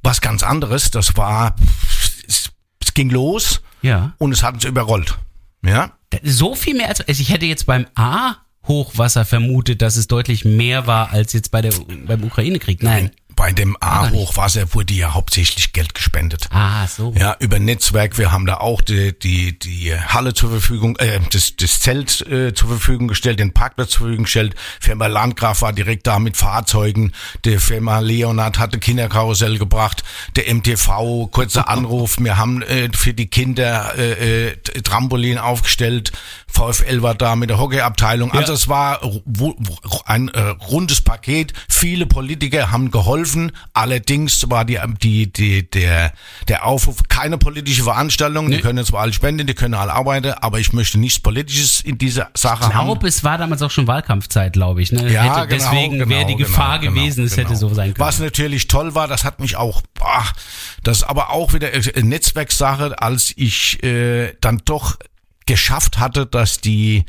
was 0.03 0.21
ganz 0.21 0.41
anderes. 0.41 0.89
Das 0.91 1.17
war, 1.17 1.53
es, 2.25 2.49
es 2.81 2.93
ging 2.93 3.09
los 3.09 3.61
Ja. 3.81 4.13
und 4.19 4.31
es 4.31 4.41
hat 4.41 4.53
uns 4.53 4.63
überrollt. 4.63 5.17
Ja, 5.65 5.91
So 6.23 6.55
viel 6.55 6.77
mehr 6.77 6.87
als, 6.87 7.01
also 7.01 7.21
ich 7.21 7.29
hätte 7.29 7.45
jetzt 7.45 7.65
beim 7.65 7.87
A 7.95 8.35
Hochwasser 8.69 9.25
vermutet, 9.25 9.81
dass 9.81 9.97
es 9.97 10.07
deutlich 10.07 10.45
mehr 10.45 10.87
war 10.87 11.11
als 11.11 11.33
jetzt 11.33 11.51
bei 11.51 11.61
der, 11.61 11.73
beim 12.05 12.23
Ukraine-Krieg. 12.23 12.83
Nein. 12.83 13.11
Bei 13.37 13.51
dem 13.53 13.77
A-Hochwasser 13.79 14.73
wurde 14.73 14.95
ja 14.95 15.13
hauptsächlich 15.13 15.71
Geld 15.71 15.93
gespendet. 15.93 16.49
Ah, 16.51 16.87
so. 16.87 17.13
Ja, 17.15 17.37
über 17.39 17.59
Netzwerk. 17.59 18.17
Wir 18.17 18.31
haben 18.31 18.47
da 18.47 18.55
auch 18.57 18.81
die, 18.81 19.17
die, 19.17 19.57
die 19.57 19.93
Halle 19.95 20.33
zur 20.33 20.49
Verfügung, 20.49 20.97
äh, 20.97 21.19
das, 21.31 21.55
das 21.55 21.79
Zelt 21.79 22.27
äh, 22.27 22.53
zur 22.55 22.69
Verfügung 22.69 23.07
gestellt, 23.07 23.39
den 23.39 23.53
Parkplatz 23.53 23.91
zur 23.91 23.99
Verfügung 23.99 24.23
gestellt. 24.25 24.55
Firma 24.81 25.05
Landgraf 25.05 25.61
war 25.61 25.71
direkt 25.71 26.07
da 26.07 26.17
mit 26.17 26.35
Fahrzeugen. 26.35 27.13
Der 27.45 27.61
Firma 27.61 27.99
Leonard 27.99 28.57
hatte 28.57 28.79
Kinderkarussell 28.79 29.59
gebracht. 29.59 30.03
Der 30.35 30.51
MTV, 30.53 31.27
kurzer 31.31 31.69
Anruf. 31.69 32.17
Wir 32.19 32.37
haben 32.37 32.63
äh, 32.63 32.89
für 32.91 33.13
die 33.13 33.27
Kinder 33.27 33.93
äh, 33.97 34.47
äh, 34.47 34.55
Trampolin 34.81 35.37
aufgestellt. 35.37 36.11
VfL 36.51 37.01
war 37.01 37.13
da 37.13 37.35
mit 37.35 37.49
der 37.49 37.59
Hockeyabteilung. 37.59 38.31
Also 38.31 38.53
es 38.53 38.67
war 38.67 39.03
ru- 39.03 39.21
ru- 39.27 40.01
ein 40.05 40.29
äh, 40.29 40.39
rundes 40.69 41.01
Paket. 41.01 41.53
Viele 41.69 42.05
Politiker 42.07 42.71
haben 42.71 42.89
geholfen. 42.89 43.51
Allerdings 43.73 44.49
war 44.49 44.65
die, 44.65 44.79
die, 45.01 45.31
die, 45.31 45.69
der, 45.69 46.13
der 46.47 46.65
Aufruf 46.65 47.03
keine 47.09 47.38
politische 47.38 47.83
Veranstaltung. 47.83 48.49
Die 48.49 48.59
können 48.59 48.83
zwar 48.85 49.01
alle 49.01 49.13
spenden, 49.13 49.45
die 49.45 49.53
können 49.53 49.73
alle 49.75 49.94
arbeiten, 49.94 50.31
aber 50.33 50.59
ich 50.59 50.73
möchte 50.73 50.97
nichts 50.99 51.19
Politisches 51.19 51.81
in 51.81 51.97
dieser 51.97 52.29
Sache 52.33 52.65
Ich 52.69 52.73
haben. 52.73 52.85
glaube, 52.88 53.07
es 53.07 53.23
war 53.23 53.38
damals 53.38 53.61
auch 53.61 53.71
schon 53.71 53.85
Wahlkampfzeit, 53.88 54.53
glaube 54.53 54.81
ich. 54.81 54.91
Ne? 54.91 55.11
Ja, 55.11 55.23
hätte, 55.23 55.47
genau, 55.47 55.71
deswegen 55.71 55.99
genau, 55.99 56.09
wäre 56.09 56.25
die 56.25 56.35
genau, 56.35 56.47
Gefahr 56.47 56.79
genau, 56.79 56.94
gewesen, 56.94 57.25
es 57.25 57.35
genau. 57.35 57.49
hätte 57.49 57.59
so 57.59 57.69
sein 57.73 57.94
können. 57.94 58.05
Was 58.07 58.19
natürlich 58.19 58.67
toll 58.67 58.95
war, 58.95 59.07
das 59.07 59.23
hat 59.23 59.39
mich 59.39 59.57
auch, 59.57 59.81
boah, 59.94 60.23
das 60.83 60.99
ist 60.99 61.03
aber 61.03 61.29
auch 61.31 61.53
wieder 61.53 61.69
eine 61.71 62.03
Netzwerksache, 62.07 62.99
als 63.01 63.33
ich 63.35 63.83
äh, 63.83 64.33
dann 64.41 64.61
doch 64.65 64.95
geschafft 65.47 65.97
hatte, 65.97 66.27
dass 66.27 66.61
die 66.61 67.05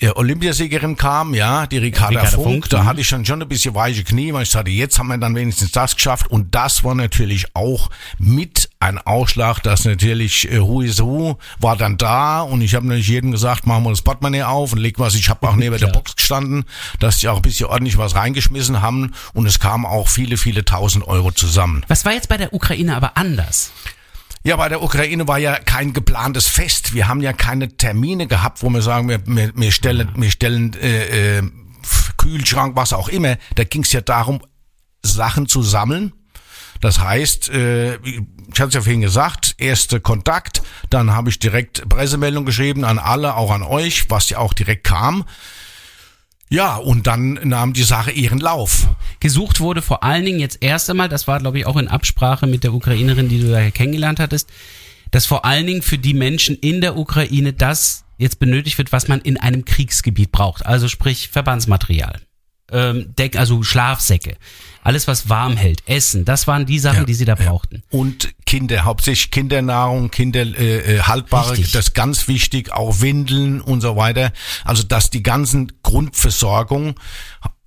äh, 0.00 0.10
Olympiasiegerin 0.10 0.96
kam, 0.96 1.34
ja, 1.34 1.66
die 1.66 1.78
Ricarda, 1.78 2.20
Ricarda 2.20 2.30
Funk, 2.30 2.46
Funk, 2.46 2.68
da 2.70 2.82
mhm. 2.82 2.86
hatte 2.86 3.00
ich 3.00 3.08
schon 3.08 3.24
schon 3.24 3.42
ein 3.42 3.48
bisschen 3.48 3.74
weiche 3.74 4.04
Knie, 4.04 4.32
weil 4.32 4.44
ich 4.44 4.50
sagte, 4.50 4.70
jetzt 4.70 4.98
haben 4.98 5.08
wir 5.08 5.18
dann 5.18 5.34
wenigstens 5.34 5.72
das 5.72 5.96
geschafft 5.96 6.28
und 6.30 6.54
das 6.54 6.84
war 6.84 6.94
natürlich 6.94 7.46
auch 7.54 7.90
mit 8.18 8.70
ein 8.78 8.98
Ausschlag, 8.98 9.60
dass 9.60 9.84
natürlich 9.84 10.50
äh, 10.52 10.60
Who 10.60 10.82
is 10.82 11.00
Who 11.00 11.38
war 11.58 11.76
dann 11.76 11.96
da 11.96 12.42
und 12.42 12.60
ich 12.62 12.76
habe 12.76 12.86
natürlich 12.86 13.08
jedem 13.08 13.32
gesagt, 13.32 13.66
machen 13.66 13.82
wir 13.84 13.90
das 13.90 14.02
Portemonnaie 14.02 14.44
auf 14.44 14.72
und 14.72 14.78
leg 14.78 14.98
was, 15.00 15.16
ich 15.16 15.28
habe 15.28 15.48
auch 15.48 15.56
neben 15.56 15.76
der 15.76 15.88
Box 15.88 16.14
gestanden, 16.14 16.64
dass 17.00 17.18
die 17.18 17.28
auch 17.28 17.36
ein 17.36 17.42
bisschen 17.42 17.66
ordentlich 17.66 17.98
was 17.98 18.14
reingeschmissen 18.14 18.80
haben 18.80 19.14
und 19.34 19.46
es 19.46 19.58
kamen 19.58 19.84
auch 19.84 20.08
viele, 20.08 20.36
viele 20.36 20.64
tausend 20.64 21.08
Euro 21.08 21.32
zusammen. 21.32 21.84
Was 21.88 22.04
war 22.04 22.12
jetzt 22.12 22.28
bei 22.28 22.36
der 22.36 22.54
Ukraine 22.54 22.94
aber 22.94 23.16
anders? 23.16 23.72
Ja, 24.44 24.56
bei 24.56 24.68
der 24.68 24.82
Ukraine 24.82 25.26
war 25.26 25.38
ja 25.38 25.58
kein 25.58 25.92
geplantes 25.92 26.46
Fest. 26.46 26.94
Wir 26.94 27.08
haben 27.08 27.20
ja 27.20 27.32
keine 27.32 27.76
Termine 27.76 28.26
gehabt, 28.26 28.62
wo 28.62 28.70
wir 28.70 28.82
sagen, 28.82 29.08
wir, 29.08 29.20
wir, 29.26 29.52
wir 29.54 29.72
stellen, 29.72 30.10
wir 30.16 30.30
stellen 30.30 30.74
äh, 30.74 31.38
äh, 31.38 31.42
Kühlschrank, 32.16 32.76
was 32.76 32.92
auch 32.92 33.08
immer. 33.08 33.36
Da 33.56 33.64
ging 33.64 33.82
es 33.82 33.92
ja 33.92 34.00
darum, 34.00 34.40
Sachen 35.02 35.48
zu 35.48 35.62
sammeln. 35.62 36.12
Das 36.80 37.00
heißt, 37.00 37.50
äh, 37.50 37.96
ich 37.96 38.20
hatte 38.54 38.68
es 38.68 38.74
ja 38.74 38.80
vorhin 38.80 39.00
gesagt, 39.00 39.54
erste 39.58 40.00
Kontakt, 40.00 40.62
dann 40.90 41.12
habe 41.12 41.30
ich 41.30 41.38
direkt 41.38 41.88
Pressemeldung 41.88 42.44
geschrieben 42.44 42.84
an 42.84 42.98
alle, 42.98 43.34
auch 43.34 43.50
an 43.50 43.62
euch, 43.62 44.10
was 44.10 44.30
ja 44.30 44.38
auch 44.38 44.54
direkt 44.54 44.84
kam. 44.84 45.24
Ja, 46.50 46.76
und 46.76 47.06
dann 47.06 47.38
nahm 47.42 47.74
die 47.74 47.82
Sache 47.82 48.10
ihren 48.10 48.38
Lauf. 48.38 48.88
Gesucht 49.20 49.60
wurde 49.60 49.82
vor 49.82 50.02
allen 50.02 50.24
Dingen 50.24 50.40
jetzt 50.40 50.58
erst 50.62 50.88
einmal, 50.88 51.08
das 51.08 51.28
war 51.28 51.40
glaube 51.40 51.58
ich 51.58 51.66
auch 51.66 51.76
in 51.76 51.88
Absprache 51.88 52.46
mit 52.46 52.64
der 52.64 52.72
Ukrainerin, 52.72 53.28
die 53.28 53.40
du 53.40 53.50
da 53.50 53.70
kennengelernt 53.70 54.18
hattest, 54.18 54.48
dass 55.10 55.26
vor 55.26 55.44
allen 55.44 55.66
Dingen 55.66 55.82
für 55.82 55.98
die 55.98 56.14
Menschen 56.14 56.56
in 56.56 56.80
der 56.80 56.96
Ukraine 56.96 57.52
das 57.52 58.04
jetzt 58.16 58.38
benötigt 58.40 58.78
wird, 58.78 58.92
was 58.92 59.08
man 59.08 59.20
in 59.20 59.38
einem 59.38 59.64
Kriegsgebiet 59.64 60.32
braucht. 60.32 60.64
Also 60.64 60.88
sprich 60.88 61.28
Verbandsmaterial, 61.28 62.20
ähm, 62.72 63.14
Deck, 63.18 63.36
also 63.36 63.62
Schlafsäcke, 63.62 64.36
alles 64.82 65.06
was 65.08 65.28
warm 65.28 65.56
hält, 65.56 65.82
Essen, 65.86 66.24
das 66.24 66.46
waren 66.46 66.64
die 66.66 66.78
Sachen, 66.78 67.00
Ja, 67.00 67.04
die 67.04 67.14
sie 67.14 67.24
da 67.24 67.34
ja. 67.34 67.44
brauchten. 67.50 67.82
Und 67.90 68.34
Kinder, 68.46 68.84
hauptsächlich 68.84 69.30
Kindernahrung, 69.30 70.10
Kinder 70.10 70.42
äh, 70.42 70.96
äh, 70.96 71.00
haltbare, 71.02 71.52
Richtig. 71.52 71.72
das 71.72 71.88
ist 71.88 71.94
ganz 71.94 72.28
wichtig, 72.28 72.72
auch 72.72 73.00
Windeln 73.00 73.60
und 73.60 73.80
so 73.80 73.96
weiter. 73.96 74.32
Also 74.64 74.82
dass 74.82 75.10
die 75.10 75.22
ganzen 75.22 75.72
Grundversorgung 75.82 76.94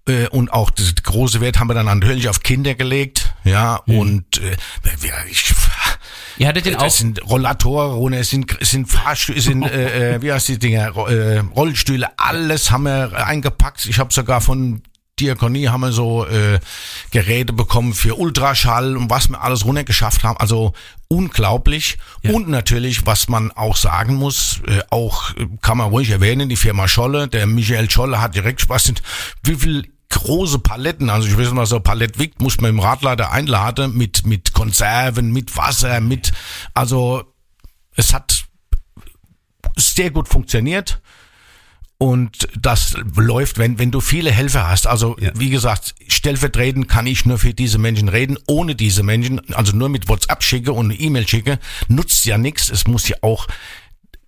äh, 0.07 0.27
und 0.29 0.51
auch 0.51 0.71
das 0.71 0.95
große 1.03 1.41
Wert 1.41 1.59
haben 1.59 1.67
wir 1.69 1.75
dann 1.75 1.85
natürlich 1.85 2.27
auf 2.29 2.41
Kinder 2.41 2.73
gelegt, 2.75 3.33
ja 3.43 3.81
Mhm. 3.85 3.97
und 3.99 4.37
äh, 4.39 4.55
wir- 4.99 5.13
ich, 5.29 5.53
Ihr 6.37 6.47
hattet 6.47 6.65
den 6.65 6.75
auch, 6.77 6.85
es 6.87 6.97
sind 6.97 7.21
Rollatoren, 7.29 8.13
es 8.13 8.29
sind, 8.31 8.55
es 8.59 8.71
sind 8.71 8.89
Fahrstühle, 8.89 9.37
es 9.37 9.43
sind, 9.43 9.61
äh, 9.63 10.15
äh, 10.15 10.21
wie 10.23 10.31
heißt 10.31 10.47
die 10.47 10.57
Dinger, 10.57 10.87
äh, 11.07 11.39
Rollstühle, 11.39 12.07
alles 12.17 12.71
haben 12.71 12.83
wir 12.83 13.27
eingepackt. 13.27 13.85
Ich 13.85 13.99
habe 13.99 14.11
sogar 14.11 14.41
von 14.41 14.81
Diakonie 15.21 15.69
haben 15.69 15.81
wir 15.81 15.91
so 15.91 16.25
äh, 16.25 16.59
Geräte 17.11 17.53
bekommen 17.53 17.93
für 17.93 18.15
Ultraschall 18.15 18.97
und 18.97 19.09
was 19.09 19.29
wir 19.29 19.41
alles 19.41 19.65
runtergeschafft 19.65 20.23
haben. 20.23 20.37
Also 20.37 20.73
unglaublich. 21.07 21.97
Und 22.23 22.49
natürlich, 22.49 23.05
was 23.05 23.29
man 23.29 23.51
auch 23.51 23.75
sagen 23.75 24.15
muss, 24.15 24.61
äh, 24.67 24.81
auch 24.89 25.33
kann 25.61 25.77
man 25.77 25.89
ruhig 25.89 26.09
erwähnen, 26.09 26.49
die 26.49 26.55
Firma 26.55 26.87
Scholle, 26.87 27.27
der 27.27 27.47
Michael 27.47 27.89
Scholle 27.89 28.21
hat 28.21 28.35
direkt 28.35 28.61
Spaß 28.61 28.93
wie 29.43 29.55
viel 29.55 29.91
große 30.09 30.59
Paletten, 30.59 31.09
also 31.09 31.27
ich 31.27 31.37
weiß 31.37 31.47
nicht, 31.47 31.55
was 31.55 31.69
so 31.69 31.79
Palett 31.79 32.19
wiegt, 32.19 32.41
muss 32.41 32.59
man 32.59 32.71
im 32.71 32.79
Radlader 32.79 33.31
einladen 33.31 33.95
mit, 33.97 34.25
mit 34.25 34.53
Konserven, 34.53 35.31
mit 35.31 35.55
Wasser, 35.55 36.01
mit, 36.01 36.33
also 36.73 37.23
es 37.95 38.13
hat 38.13 38.43
sehr 39.77 40.11
gut 40.11 40.27
funktioniert 40.27 41.01
Und 42.01 42.47
das 42.59 42.95
läuft, 43.15 43.59
wenn, 43.59 43.77
wenn 43.77 43.91
du 43.91 44.01
viele 44.01 44.31
Helfer 44.31 44.67
hast. 44.67 44.87
Also, 44.87 45.15
Ja. 45.19 45.29
wie 45.35 45.51
gesagt, 45.51 45.93
stellvertretend 46.07 46.87
kann 46.89 47.05
ich 47.05 47.27
nur 47.27 47.37
für 47.37 47.53
diese 47.53 47.77
Menschen 47.77 48.09
reden. 48.09 48.39
Ohne 48.47 48.73
diese 48.73 49.03
Menschen, 49.03 49.39
also 49.53 49.75
nur 49.75 49.87
mit 49.87 50.09
WhatsApp 50.09 50.41
schicke 50.41 50.73
und 50.73 50.85
eine 50.89 50.99
E-Mail 50.99 51.27
schicke, 51.27 51.59
nutzt 51.89 52.25
ja 52.25 52.39
nichts. 52.39 52.71
Es 52.71 52.87
muss 52.87 53.07
ja 53.07 53.17
auch, 53.21 53.45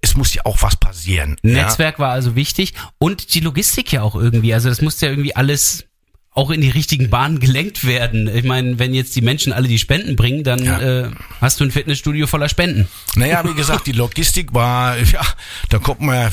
es 0.01 0.15
muss 0.15 0.35
ja 0.35 0.45
auch 0.45 0.61
was 0.61 0.75
passieren. 0.75 1.35
Ja. 1.41 1.63
Netzwerk 1.63 1.97
war 1.97 2.11
also 2.11 2.35
wichtig 2.35 2.75
und 2.99 3.33
die 3.33 3.39
Logistik 3.39 3.91
ja 3.91 4.03
auch 4.03 4.13
irgendwie. 4.15 4.53
Also 4.53 4.69
das 4.69 4.81
musste 4.83 5.07
ja 5.07 5.11
irgendwie 5.11 5.35
alles 5.35 5.85
auch 6.29 6.51
in 6.51 6.61
die 6.61 6.69
richtigen 6.69 7.09
Bahnen 7.09 7.39
gelenkt 7.39 7.87
werden. 7.87 8.27
Ich 8.27 8.43
meine, 8.43 8.77
wenn 8.77 8.93
jetzt 8.93 9.15
die 9.15 9.21
Menschen 9.21 9.51
alle 9.51 9.67
die 9.67 9.79
Spenden 9.79 10.15
bringen, 10.15 10.43
dann 10.43 10.63
Ja. 10.63 10.79
äh, 10.79 11.09
hast 11.41 11.59
du 11.59 11.63
ein 11.63 11.71
Fitnessstudio 11.71 12.27
voller 12.27 12.49
Spenden. 12.49 12.87
Naja, 13.15 13.43
wie 13.49 13.55
gesagt, 13.55 13.87
die 13.87 13.93
Logistik 13.93 14.53
war, 14.53 14.95
ja, 14.99 15.21
da 15.69 15.79
kommt 15.79 16.01
man, 16.01 16.31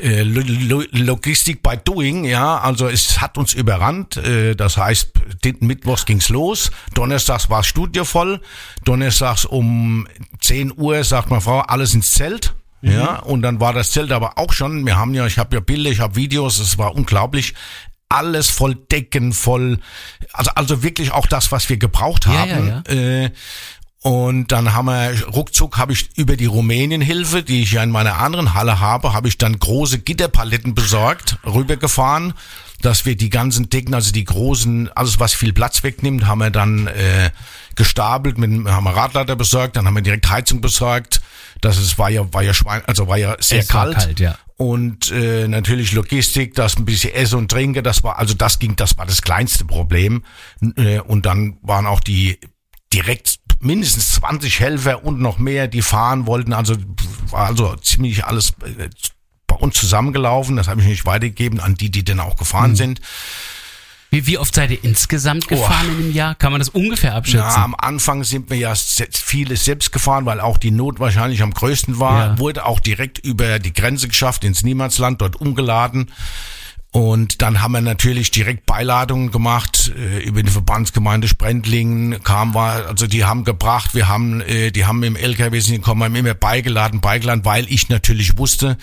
äh, 0.00 0.22
Lo- 0.22 0.42
Lo- 0.80 0.84
Logistik 0.90 1.62
by 1.62 1.76
doing, 1.84 2.24
ja, 2.24 2.58
also 2.58 2.88
es 2.88 3.20
hat 3.20 3.38
uns 3.38 3.54
überrannt, 3.54 4.16
äh, 4.16 4.54
das 4.56 4.76
heißt, 4.76 5.10
Mittwochs 5.60 6.04
ging's 6.06 6.28
los, 6.28 6.70
donnerstags 6.94 7.48
war 7.50 7.62
Studio 7.62 8.04
voll, 8.04 8.40
donnerstags 8.84 9.44
um 9.44 10.06
10 10.40 10.72
Uhr 10.76 11.04
sagt 11.04 11.30
meine 11.30 11.40
Frau, 11.42 11.60
alles 11.60 11.94
ins 11.94 12.10
Zelt, 12.12 12.54
ja, 12.82 13.20
und 13.20 13.40
dann 13.42 13.60
war 13.60 13.72
das 13.72 13.92
Zelt 13.92 14.12
aber 14.12 14.36
auch 14.36 14.52
schon, 14.52 14.84
wir 14.84 14.96
haben 14.96 15.14
ja, 15.14 15.26
ich 15.26 15.38
habe 15.38 15.56
ja 15.56 15.60
Bilder, 15.60 15.90
ich 15.90 16.00
habe 16.00 16.16
Videos, 16.16 16.58
es 16.58 16.76
war 16.76 16.94
unglaublich, 16.94 17.54
alles 18.10 18.50
voll 18.50 18.74
Decken, 18.74 19.32
voll, 19.32 19.78
also, 20.32 20.50
also 20.54 20.82
wirklich 20.82 21.10
auch 21.12 21.26
das, 21.26 21.50
was 21.50 21.68
wir 21.70 21.78
gebraucht 21.78 22.26
Ja, 22.26 22.32
haben. 22.40 22.68
ja, 22.68 22.92
Äh, 22.92 23.30
und 24.04 24.52
dann 24.52 24.74
haben 24.74 24.84
wir 24.84 25.28
ruckzuck 25.28 25.78
habe 25.78 25.94
ich 25.94 26.10
über 26.18 26.36
die 26.36 26.44
Rumänienhilfe, 26.44 27.42
die 27.42 27.62
ich 27.62 27.72
ja 27.72 27.82
in 27.82 27.90
meiner 27.90 28.18
anderen 28.18 28.52
Halle 28.52 28.78
habe, 28.78 29.14
habe 29.14 29.28
ich 29.28 29.38
dann 29.38 29.58
große 29.58 29.98
Gitterpaletten 30.00 30.74
besorgt, 30.74 31.38
rübergefahren, 31.46 32.34
dass 32.82 33.06
wir 33.06 33.16
die 33.16 33.30
ganzen 33.30 33.70
Decken, 33.70 33.94
also 33.94 34.12
die 34.12 34.24
großen, 34.24 34.90
alles 34.94 35.20
was 35.20 35.32
viel 35.32 35.54
Platz 35.54 35.82
wegnimmt, 35.84 36.26
haben 36.26 36.40
wir 36.40 36.50
dann 36.50 36.86
äh, 36.86 37.30
gestapelt, 37.76 38.36
mit 38.36 38.68
haben 38.68 38.84
wir 38.84 38.94
Radlader 38.94 39.36
besorgt, 39.36 39.76
dann 39.76 39.86
haben 39.86 39.94
wir 39.94 40.02
direkt 40.02 40.28
Heizung 40.28 40.60
besorgt. 40.60 41.22
Das 41.62 41.78
ist, 41.78 41.96
war 41.96 42.10
ja 42.10 42.30
war 42.30 42.42
ja 42.42 42.52
Schwein, 42.52 42.82
also 42.86 43.08
war 43.08 43.16
ja 43.16 43.36
sehr 43.40 43.60
Es 43.60 43.72
war 43.72 43.84
kalt. 43.84 43.96
kalt, 43.96 44.20
ja. 44.20 44.36
Und 44.58 45.12
äh, 45.12 45.48
natürlich 45.48 45.92
Logistik, 45.92 46.54
das 46.56 46.76
ein 46.76 46.84
bisschen 46.84 47.14
Essen 47.14 47.38
und 47.38 47.50
Trinken, 47.50 47.82
das 47.82 48.04
war 48.04 48.18
also 48.18 48.34
das 48.34 48.58
ging, 48.58 48.76
das 48.76 48.98
war 48.98 49.06
das 49.06 49.22
kleinste 49.22 49.64
Problem. 49.64 50.24
Äh, 50.76 51.00
und 51.00 51.24
dann 51.24 51.56
waren 51.62 51.86
auch 51.86 52.00
die 52.00 52.38
direkt 52.92 53.38
mindestens 53.64 54.10
20 54.14 54.60
Helfer 54.60 55.04
und 55.04 55.20
noch 55.20 55.38
mehr, 55.38 55.66
die 55.68 55.82
fahren 55.82 56.26
wollten. 56.26 56.52
Also 56.52 56.74
war 57.30 57.46
also 57.46 57.74
ziemlich 57.76 58.24
alles 58.24 58.50
äh, 58.64 58.88
bei 59.46 59.56
uns 59.56 59.74
zusammengelaufen. 59.76 60.56
Das 60.56 60.68
habe 60.68 60.80
ich 60.80 60.86
nicht 60.86 61.06
weitergegeben 61.06 61.60
an 61.60 61.74
die, 61.74 61.90
die 61.90 62.04
denn 62.04 62.20
auch 62.20 62.36
gefahren 62.36 62.72
Mhm. 62.72 62.76
sind. 62.76 63.00
Wie, 64.10 64.28
wie 64.28 64.38
oft 64.38 64.54
seid 64.54 64.70
ihr 64.70 64.84
insgesamt 64.84 65.48
gefahren 65.48 65.88
in 65.88 65.96
einem 66.04 66.12
Jahr? 66.12 66.36
Kann 66.36 66.52
man 66.52 66.60
das 66.60 66.68
ungefähr 66.68 67.16
abschätzen? 67.16 67.40
Ja, 67.48 67.64
am 67.64 67.74
Anfang 67.76 68.22
sind 68.22 68.48
wir 68.48 68.56
ja 68.56 68.72
vieles 69.10 69.64
selbst 69.64 69.90
gefahren, 69.92 70.24
weil 70.24 70.40
auch 70.40 70.56
die 70.56 70.70
Not 70.70 71.00
wahrscheinlich 71.00 71.42
am 71.42 71.52
größten 71.52 71.98
war. 71.98 72.26
Ja. 72.26 72.38
Wurde 72.38 72.64
auch 72.64 72.78
direkt 72.78 73.18
über 73.18 73.58
die 73.58 73.72
Grenze 73.72 74.06
geschafft, 74.06 74.44
ins 74.44 74.62
Niemandsland, 74.62 75.20
dort 75.20 75.40
umgeladen. 75.40 76.12
Und 76.94 77.42
dann 77.42 77.60
haben 77.60 77.72
wir 77.72 77.80
natürlich 77.80 78.30
direkt 78.30 78.66
Beiladungen 78.66 79.32
gemacht 79.32 79.92
äh, 79.98 80.20
über 80.20 80.44
die 80.44 80.50
Verbandsgemeinde 80.52 81.26
Sprendlingen 81.26 82.22
kam 82.22 82.54
war 82.54 82.86
also 82.86 83.08
die 83.08 83.24
haben 83.24 83.42
gebracht 83.42 83.96
wir 83.96 84.06
haben 84.06 84.40
äh, 84.42 84.70
die 84.70 84.84
haben 84.84 85.02
im 85.02 85.16
LKW 85.16 85.58
sind 85.58 85.74
gekommen 85.74 86.04
haben 86.04 86.14
immer 86.14 86.34
beigeladen 86.34 87.00
beigeladen 87.00 87.44
weil 87.44 87.66
ich 87.68 87.88
natürlich 87.88 88.38
wusste 88.38 88.78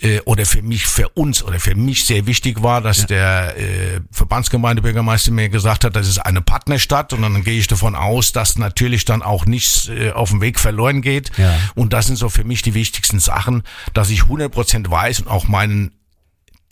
äh, 0.00 0.20
oder 0.20 0.46
für 0.46 0.62
mich 0.62 0.86
für 0.86 1.08
uns 1.08 1.42
oder 1.42 1.58
für 1.58 1.74
mich 1.74 2.04
sehr 2.04 2.26
wichtig 2.28 2.62
war 2.62 2.80
dass 2.80 3.06
der 3.06 3.56
äh, 3.58 4.00
Verbandsgemeindebürgermeister 4.12 5.32
mir 5.32 5.48
gesagt 5.48 5.84
hat 5.84 5.96
das 5.96 6.06
ist 6.06 6.18
eine 6.18 6.42
Partnerstadt 6.42 7.12
und 7.12 7.22
dann 7.22 7.42
gehe 7.42 7.58
ich 7.58 7.66
davon 7.66 7.96
aus 7.96 8.30
dass 8.30 8.56
natürlich 8.56 9.04
dann 9.04 9.20
auch 9.20 9.46
nichts 9.46 9.88
äh, 9.88 10.12
auf 10.12 10.30
dem 10.30 10.40
Weg 10.40 10.60
verloren 10.60 11.02
geht 11.02 11.32
Ja. 11.36 11.58
und 11.74 11.92
das 11.92 12.06
sind 12.06 12.16
so 12.16 12.28
für 12.28 12.44
mich 12.44 12.62
die 12.62 12.74
wichtigsten 12.74 13.18
Sachen 13.18 13.64
dass 13.94 14.10
ich 14.10 14.20
100% 14.22 14.88
weiß 14.88 15.22
und 15.22 15.26
auch 15.26 15.48
meinen 15.48 15.90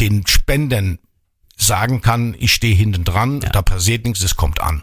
den 0.01 0.27
Spendern 0.27 0.99
sagen 1.57 2.03
kann, 2.03 2.35
ich 2.39 2.53
stehe 2.53 2.75
hinten 2.75 3.05
dran, 3.05 3.41
da 3.41 3.63
passiert 3.63 4.05
nichts, 4.05 4.23
es 4.23 4.37
kommt 4.37 4.61
an. 4.61 4.83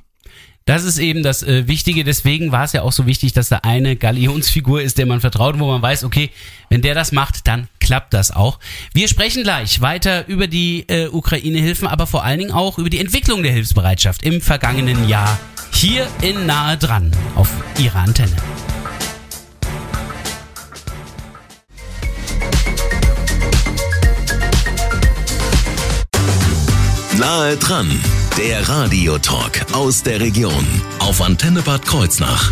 Das 0.65 0.85
ist 0.85 0.97
eben 0.97 1.23
das 1.23 1.43
äh, 1.43 1.67
Wichtige. 1.67 2.05
Deswegen 2.05 2.53
war 2.53 2.63
es 2.63 2.71
ja 2.71 2.83
auch 2.83 2.93
so 2.93 3.05
wichtig, 3.05 3.33
dass 3.33 3.49
da 3.49 3.57
eine 3.63 3.97
Galionsfigur 3.97 4.81
ist, 4.81 4.97
der 4.97 5.05
man 5.05 5.19
vertraut, 5.19 5.59
wo 5.59 5.67
man 5.67 5.81
weiß, 5.81 6.05
okay, 6.05 6.29
wenn 6.69 6.81
der 6.81 6.95
das 6.95 7.11
macht, 7.11 7.47
dann 7.47 7.67
klappt 7.81 8.13
das 8.13 8.31
auch. 8.31 8.59
Wir 8.93 9.09
sprechen 9.09 9.43
gleich 9.43 9.81
weiter 9.81 10.25
über 10.27 10.47
die 10.47 10.85
äh, 10.87 11.09
Ukraine-Hilfen, 11.09 11.87
aber 11.87 12.07
vor 12.07 12.23
allen 12.23 12.39
Dingen 12.39 12.51
auch 12.51 12.77
über 12.77 12.89
die 12.89 12.99
Entwicklung 12.99 13.43
der 13.43 13.51
Hilfsbereitschaft 13.51 14.23
im 14.23 14.39
vergangenen 14.39 15.09
Jahr 15.09 15.37
hier 15.73 16.07
in 16.21 16.45
Nahe 16.45 16.77
dran 16.77 17.11
auf 17.35 17.49
Ihrer 17.77 17.99
Antenne. 17.99 18.35
Nahe 27.19 27.57
dran, 27.57 27.87
der 28.39 28.67
Radiotalk 28.67 29.71
aus 29.73 30.01
der 30.01 30.19
Region 30.19 30.65
auf 30.97 31.21
Antenne 31.21 31.61
Bad 31.61 31.85
Kreuznach. 31.85 32.51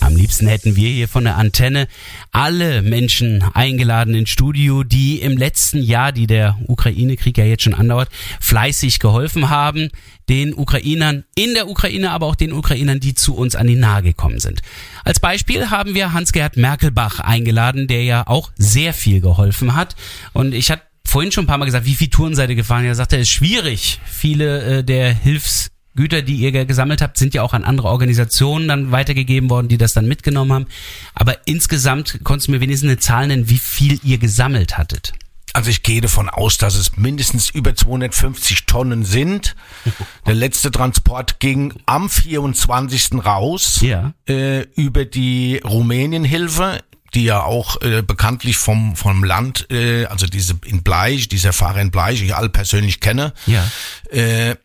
Am 0.00 0.16
liebsten 0.16 0.48
hätten 0.48 0.74
wir 0.74 0.88
hier 0.88 1.06
von 1.06 1.22
der 1.22 1.36
Antenne 1.36 1.86
alle 2.32 2.82
Menschen 2.82 3.44
eingeladen 3.54 4.16
ins 4.16 4.30
Studio, 4.30 4.82
die 4.82 5.20
im 5.20 5.36
letzten 5.36 5.80
Jahr, 5.80 6.10
die 6.10 6.26
der 6.26 6.58
Ukraine-Krieg 6.66 7.38
ja 7.38 7.44
jetzt 7.44 7.62
schon 7.62 7.74
andauert, 7.74 8.08
fleißig 8.40 8.98
geholfen 8.98 9.48
haben, 9.48 9.90
den 10.28 10.52
Ukrainern 10.52 11.22
in 11.36 11.54
der 11.54 11.68
Ukraine, 11.68 12.10
aber 12.10 12.26
auch 12.26 12.34
den 12.34 12.52
Ukrainern, 12.52 12.98
die 12.98 13.14
zu 13.14 13.36
uns 13.36 13.54
an 13.54 13.68
die 13.68 13.76
Nahe 13.76 14.02
gekommen 14.02 14.40
sind. 14.40 14.60
Als 15.04 15.20
Beispiel 15.20 15.70
haben 15.70 15.94
wir 15.94 16.12
Hans-Gerd 16.12 16.56
Merkelbach 16.56 17.20
eingeladen, 17.20 17.86
der 17.86 18.02
ja 18.02 18.26
auch 18.26 18.50
sehr 18.56 18.92
viel 18.92 19.20
geholfen 19.20 19.76
hat. 19.76 19.94
Und 20.32 20.52
ich 20.52 20.72
hatte 20.72 20.82
vorhin 21.14 21.30
schon 21.30 21.44
ein 21.44 21.46
paar 21.46 21.58
Mal 21.58 21.64
gesagt, 21.66 21.86
wie 21.86 21.94
viel 21.94 22.08
Touren 22.08 22.34
seid 22.34 22.50
ihr 22.50 22.56
gefahren? 22.56 22.84
Er 22.84 22.96
sagte, 22.96 23.14
es 23.16 23.22
ist 23.22 23.30
schwierig. 23.30 24.00
Viele 24.04 24.78
äh, 24.78 24.84
der 24.84 25.14
Hilfs 25.14 25.70
Güter, 25.94 26.22
die 26.22 26.34
ihr 26.34 26.50
ge- 26.50 26.64
gesammelt 26.64 27.00
habt, 27.00 27.16
sind 27.18 27.34
ja 27.34 27.42
auch 27.42 27.52
an 27.52 27.62
andere 27.62 27.86
Organisationen 27.86 28.66
dann 28.66 28.90
weitergegeben 28.90 29.48
worden, 29.48 29.68
die 29.68 29.78
das 29.78 29.92
dann 29.92 30.06
mitgenommen 30.08 30.52
haben. 30.52 30.66
Aber 31.14 31.36
insgesamt 31.46 32.18
konntest 32.24 32.48
du 32.48 32.52
mir 32.52 32.60
wenigstens 32.60 32.88
eine 32.90 32.98
Zahl 32.98 33.28
nennen, 33.28 33.48
wie 33.48 33.58
viel 33.58 34.00
ihr 34.02 34.18
gesammelt 34.18 34.76
hattet. 34.76 35.12
Also 35.52 35.70
ich 35.70 35.84
gehe 35.84 36.00
davon 36.00 36.28
aus, 36.28 36.58
dass 36.58 36.74
es 36.74 36.96
mindestens 36.96 37.48
über 37.48 37.76
250 37.76 38.66
Tonnen 38.66 39.04
sind. 39.04 39.54
Der 40.26 40.34
letzte 40.34 40.72
Transport 40.72 41.38
ging 41.38 41.74
am 41.86 42.10
24. 42.10 43.24
raus 43.24 43.80
Ja. 43.80 44.14
äh, 44.28 44.62
über 44.74 45.04
die 45.04 45.60
Rumänienhilfe 45.64 46.80
die 47.14 47.24
ja 47.24 47.42
auch 47.42 47.80
äh, 47.82 48.02
bekanntlich 48.02 48.56
vom 48.56 48.96
vom 48.96 49.24
Land, 49.24 49.70
äh, 49.70 50.06
also 50.06 50.26
diese 50.26 50.54
in 50.64 50.82
Bleich, 50.82 51.28
dieser 51.28 51.52
Fahrer 51.52 51.80
in 51.80 51.90
Bleich, 51.90 52.22
ich 52.22 52.34
alle 52.34 52.48
persönlich 52.48 53.00
kenne, 53.00 53.32
Ja. 53.46 53.64
äh, 54.10 54.56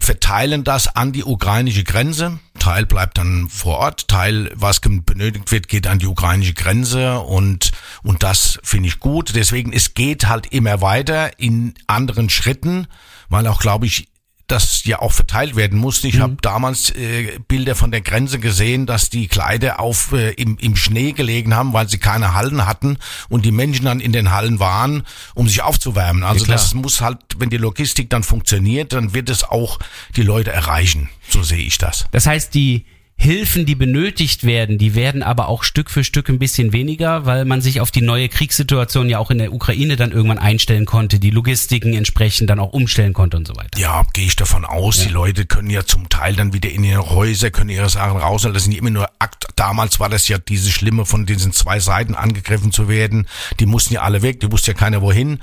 verteilen 0.00 0.62
das 0.62 0.86
an 0.94 1.10
die 1.12 1.24
ukrainische 1.24 1.82
Grenze. 1.82 2.38
Teil 2.60 2.86
bleibt 2.86 3.18
dann 3.18 3.48
vor 3.48 3.78
Ort, 3.78 4.06
Teil, 4.06 4.52
was 4.54 4.80
benötigt 4.80 5.50
wird, 5.50 5.66
geht 5.68 5.88
an 5.88 5.98
die 5.98 6.06
ukrainische 6.06 6.54
Grenze 6.54 7.18
und, 7.18 7.72
und 8.04 8.22
das 8.22 8.60
finde 8.62 8.88
ich 8.88 9.00
gut. 9.00 9.32
Deswegen, 9.34 9.72
es 9.72 9.94
geht 9.94 10.28
halt 10.28 10.46
immer 10.52 10.80
weiter 10.82 11.36
in 11.40 11.74
anderen 11.88 12.30
Schritten, 12.30 12.86
weil 13.28 13.48
auch, 13.48 13.60
glaube 13.60 13.86
ich, 13.86 14.06
das 14.52 14.84
ja 14.84 15.00
auch 15.00 15.12
verteilt 15.12 15.56
werden 15.56 15.78
musste. 15.78 16.06
Ich 16.08 16.20
habe 16.20 16.36
damals 16.42 16.90
äh, 16.90 17.38
Bilder 17.48 17.74
von 17.74 17.90
der 17.90 18.02
Grenze 18.02 18.38
gesehen, 18.38 18.86
dass 18.86 19.10
die 19.10 19.26
Kleider 19.26 19.80
auf 19.80 20.12
äh, 20.12 20.30
im, 20.32 20.58
im 20.58 20.76
Schnee 20.76 21.12
gelegen 21.12 21.54
haben, 21.54 21.72
weil 21.72 21.88
sie 21.88 21.98
keine 21.98 22.34
Hallen 22.34 22.66
hatten 22.66 22.98
und 23.28 23.44
die 23.44 23.50
Menschen 23.50 23.86
dann 23.86 24.00
in 24.00 24.12
den 24.12 24.30
Hallen 24.30 24.60
waren, 24.60 25.04
um 25.34 25.48
sich 25.48 25.62
aufzuwärmen. 25.62 26.22
Also 26.22 26.44
klar. 26.44 26.56
das 26.56 26.74
muss 26.74 27.00
halt, 27.00 27.18
wenn 27.38 27.50
die 27.50 27.56
Logistik 27.56 28.10
dann 28.10 28.22
funktioniert, 28.22 28.92
dann 28.92 29.14
wird 29.14 29.30
es 29.30 29.42
auch 29.42 29.78
die 30.16 30.22
Leute 30.22 30.52
erreichen. 30.52 31.08
So 31.28 31.42
sehe 31.42 31.64
ich 31.64 31.78
das. 31.78 32.06
Das 32.12 32.26
heißt, 32.26 32.54
die 32.54 32.84
Hilfen, 33.16 33.66
die 33.66 33.76
benötigt 33.76 34.42
werden, 34.42 34.78
die 34.78 34.96
werden 34.96 35.22
aber 35.22 35.48
auch 35.48 35.62
Stück 35.62 35.90
für 35.90 36.02
Stück 36.02 36.28
ein 36.28 36.40
bisschen 36.40 36.72
weniger, 36.72 37.24
weil 37.24 37.44
man 37.44 37.60
sich 37.60 37.80
auf 37.80 37.92
die 37.92 38.00
neue 38.00 38.28
Kriegssituation 38.28 39.08
ja 39.08 39.18
auch 39.18 39.30
in 39.30 39.38
der 39.38 39.52
Ukraine 39.52 39.94
dann 39.94 40.10
irgendwann 40.10 40.38
einstellen 40.38 40.86
konnte, 40.86 41.20
die 41.20 41.30
Logistiken 41.30 41.94
entsprechend 41.94 42.50
dann 42.50 42.58
auch 42.58 42.72
umstellen 42.72 43.12
konnte 43.12 43.36
und 43.36 43.46
so 43.46 43.54
weiter. 43.54 43.78
Ja, 43.78 44.04
gehe 44.12 44.26
ich 44.26 44.34
davon 44.34 44.64
aus. 44.64 44.98
Die 44.98 45.08
Leute 45.08 45.46
können 45.46 45.70
ja 45.70 45.84
zum 45.84 46.08
Teil 46.08 46.34
dann 46.34 46.52
wieder 46.52 46.68
in 46.68 46.82
ihre 46.82 47.10
Häuser, 47.10 47.52
können 47.52 47.70
ihre 47.70 47.88
Sachen 47.88 48.16
rausholen. 48.16 48.54
Das 48.54 48.64
sind 48.64 48.74
immer 48.74 48.90
nur 48.90 49.08
Akt. 49.20 49.46
Damals 49.54 50.00
war 50.00 50.08
das 50.08 50.26
ja 50.26 50.38
diese 50.38 50.72
Schlimme, 50.72 51.06
von 51.06 51.24
diesen 51.24 51.52
zwei 51.52 51.78
Seiten 51.78 52.16
angegriffen 52.16 52.72
zu 52.72 52.88
werden. 52.88 53.28
Die 53.60 53.66
mussten 53.66 53.94
ja 53.94 54.02
alle 54.02 54.22
weg, 54.22 54.40
die 54.40 54.50
wusste 54.50 54.72
ja 54.72 54.76
keiner 54.76 55.00
wohin. 55.00 55.38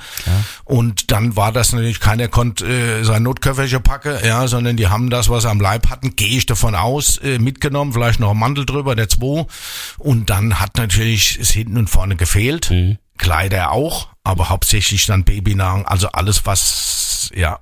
Und 0.65 1.11
dann 1.11 1.37
war 1.37 1.53
das 1.53 1.71
natürlich, 1.71 2.01
keiner 2.01 2.27
konnte 2.27 2.65
äh, 2.65 3.03
sein 3.05 3.23
Notköfferchen 3.23 3.83
packen, 3.83 4.17
ja, 4.25 4.47
sondern 4.47 4.75
die 4.75 4.87
haben 4.87 5.09
das, 5.09 5.29
was 5.29 5.43
sie 5.43 5.49
am 5.49 5.61
Leib 5.61 5.89
hatten, 5.89 6.17
gehe 6.17 6.37
ich 6.37 6.45
davon 6.45 6.75
aus, 6.75 7.17
äh, 7.19 7.39
mitgenommen, 7.39 7.68
vielleicht 7.93 8.19
noch 8.19 8.31
ein 8.31 8.37
Mantel 8.37 8.65
drüber, 8.65 8.95
der 8.95 9.09
zwei. 9.09 9.45
Und 9.97 10.29
dann 10.29 10.59
hat 10.59 10.77
natürlich 10.77 11.37
es 11.39 11.51
hinten 11.51 11.77
und 11.77 11.89
vorne 11.89 12.15
gefehlt. 12.15 12.71
Kleider 13.17 13.71
auch. 13.71 14.09
aber 14.23 14.49
hauptsächlich 14.49 15.05
dann 15.05 15.23
Babynahrung, 15.23 15.85
also 15.85 16.07
alles, 16.09 16.45
was, 16.45 17.31
ja, 17.35 17.59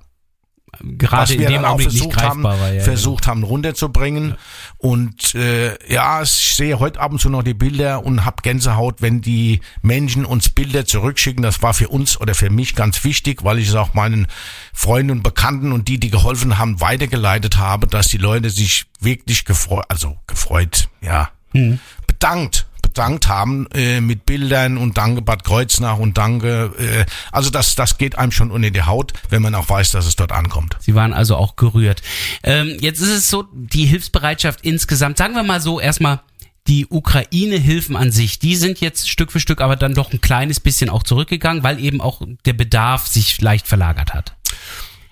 Gerade 0.80 1.22
was 1.22 1.30
in 1.30 1.40
wir 1.40 1.46
dem 1.48 1.56
dann 1.56 1.64
auch 1.64 1.70
Augenblick 1.70 1.92
nicht 1.92 2.02
versucht 2.02 2.22
haben, 2.22 2.42
war. 2.42 2.72
Ja, 2.72 2.82
versucht 2.82 3.26
haben 3.26 3.42
runterzubringen. 3.42 4.36
Und 4.78 5.34
äh, 5.34 5.76
ja, 5.92 6.22
ich 6.22 6.30
sehe 6.30 6.78
heute 6.78 7.00
ab 7.00 7.10
und 7.10 7.20
zu 7.20 7.28
noch 7.28 7.42
die 7.42 7.52
Bilder 7.52 8.04
und 8.04 8.24
hab 8.24 8.44
Gänsehaut, 8.44 9.02
wenn 9.02 9.20
die 9.20 9.60
Menschen 9.82 10.24
uns 10.24 10.50
Bilder 10.50 10.86
zurückschicken. 10.86 11.42
Das 11.42 11.62
war 11.62 11.74
für 11.74 11.88
uns 11.88 12.20
oder 12.20 12.36
für 12.36 12.48
mich 12.48 12.76
ganz 12.76 13.02
wichtig, 13.02 13.42
weil 13.42 13.58
ich 13.58 13.68
es 13.68 13.74
auch 13.74 13.94
meinen 13.94 14.28
Freunden 14.72 15.10
und 15.10 15.22
Bekannten 15.24 15.72
und 15.72 15.88
die, 15.88 15.98
die 15.98 16.10
geholfen 16.10 16.58
haben, 16.58 16.80
weitergeleitet 16.80 17.58
habe, 17.58 17.88
dass 17.88 18.06
die 18.06 18.18
Leute 18.18 18.50
sich 18.50 18.86
wirklich 19.00 19.44
gefreut, 19.44 19.84
also 19.88 20.16
gefreut, 20.28 20.88
ja, 21.00 21.30
Mhm. 21.54 21.80
bedankt 22.06 22.67
bedankt 22.98 23.28
haben 23.28 23.68
äh, 23.74 24.00
mit 24.00 24.26
Bildern 24.26 24.76
und 24.76 24.98
danke 24.98 25.22
Bad 25.22 25.44
Kreuznach 25.44 25.98
und 25.98 26.18
danke 26.18 26.72
äh, 26.80 27.04
also 27.30 27.48
das 27.48 27.76
das 27.76 27.96
geht 27.96 28.18
einem 28.18 28.32
schon 28.32 28.50
unter 28.50 28.70
die 28.70 28.82
Haut, 28.82 29.12
wenn 29.30 29.40
man 29.40 29.54
auch 29.54 29.68
weiß, 29.68 29.92
dass 29.92 30.04
es 30.04 30.16
dort 30.16 30.32
ankommt. 30.32 30.76
Sie 30.80 30.96
waren 30.96 31.12
also 31.12 31.36
auch 31.36 31.54
gerührt. 31.54 32.02
Ähm, 32.42 32.76
jetzt 32.80 33.00
ist 33.00 33.10
es 33.10 33.30
so, 33.30 33.44
die 33.52 33.86
Hilfsbereitschaft 33.86 34.62
insgesamt, 34.62 35.16
sagen 35.16 35.34
wir 35.34 35.44
mal 35.44 35.60
so, 35.60 35.78
erstmal 35.78 36.22
die 36.66 36.88
Ukraine-Hilfen 36.88 37.94
an 37.94 38.10
sich, 38.10 38.40
die 38.40 38.56
sind 38.56 38.80
jetzt 38.80 39.08
Stück 39.08 39.30
für 39.30 39.38
Stück 39.38 39.60
aber 39.60 39.76
dann 39.76 39.94
doch 39.94 40.12
ein 40.12 40.20
kleines 40.20 40.58
bisschen 40.58 40.90
auch 40.90 41.04
zurückgegangen, 41.04 41.62
weil 41.62 41.78
eben 41.78 42.00
auch 42.00 42.22
der 42.46 42.52
Bedarf 42.54 43.06
sich 43.06 43.40
leicht 43.40 43.68
verlagert 43.68 44.12
hat. 44.12 44.34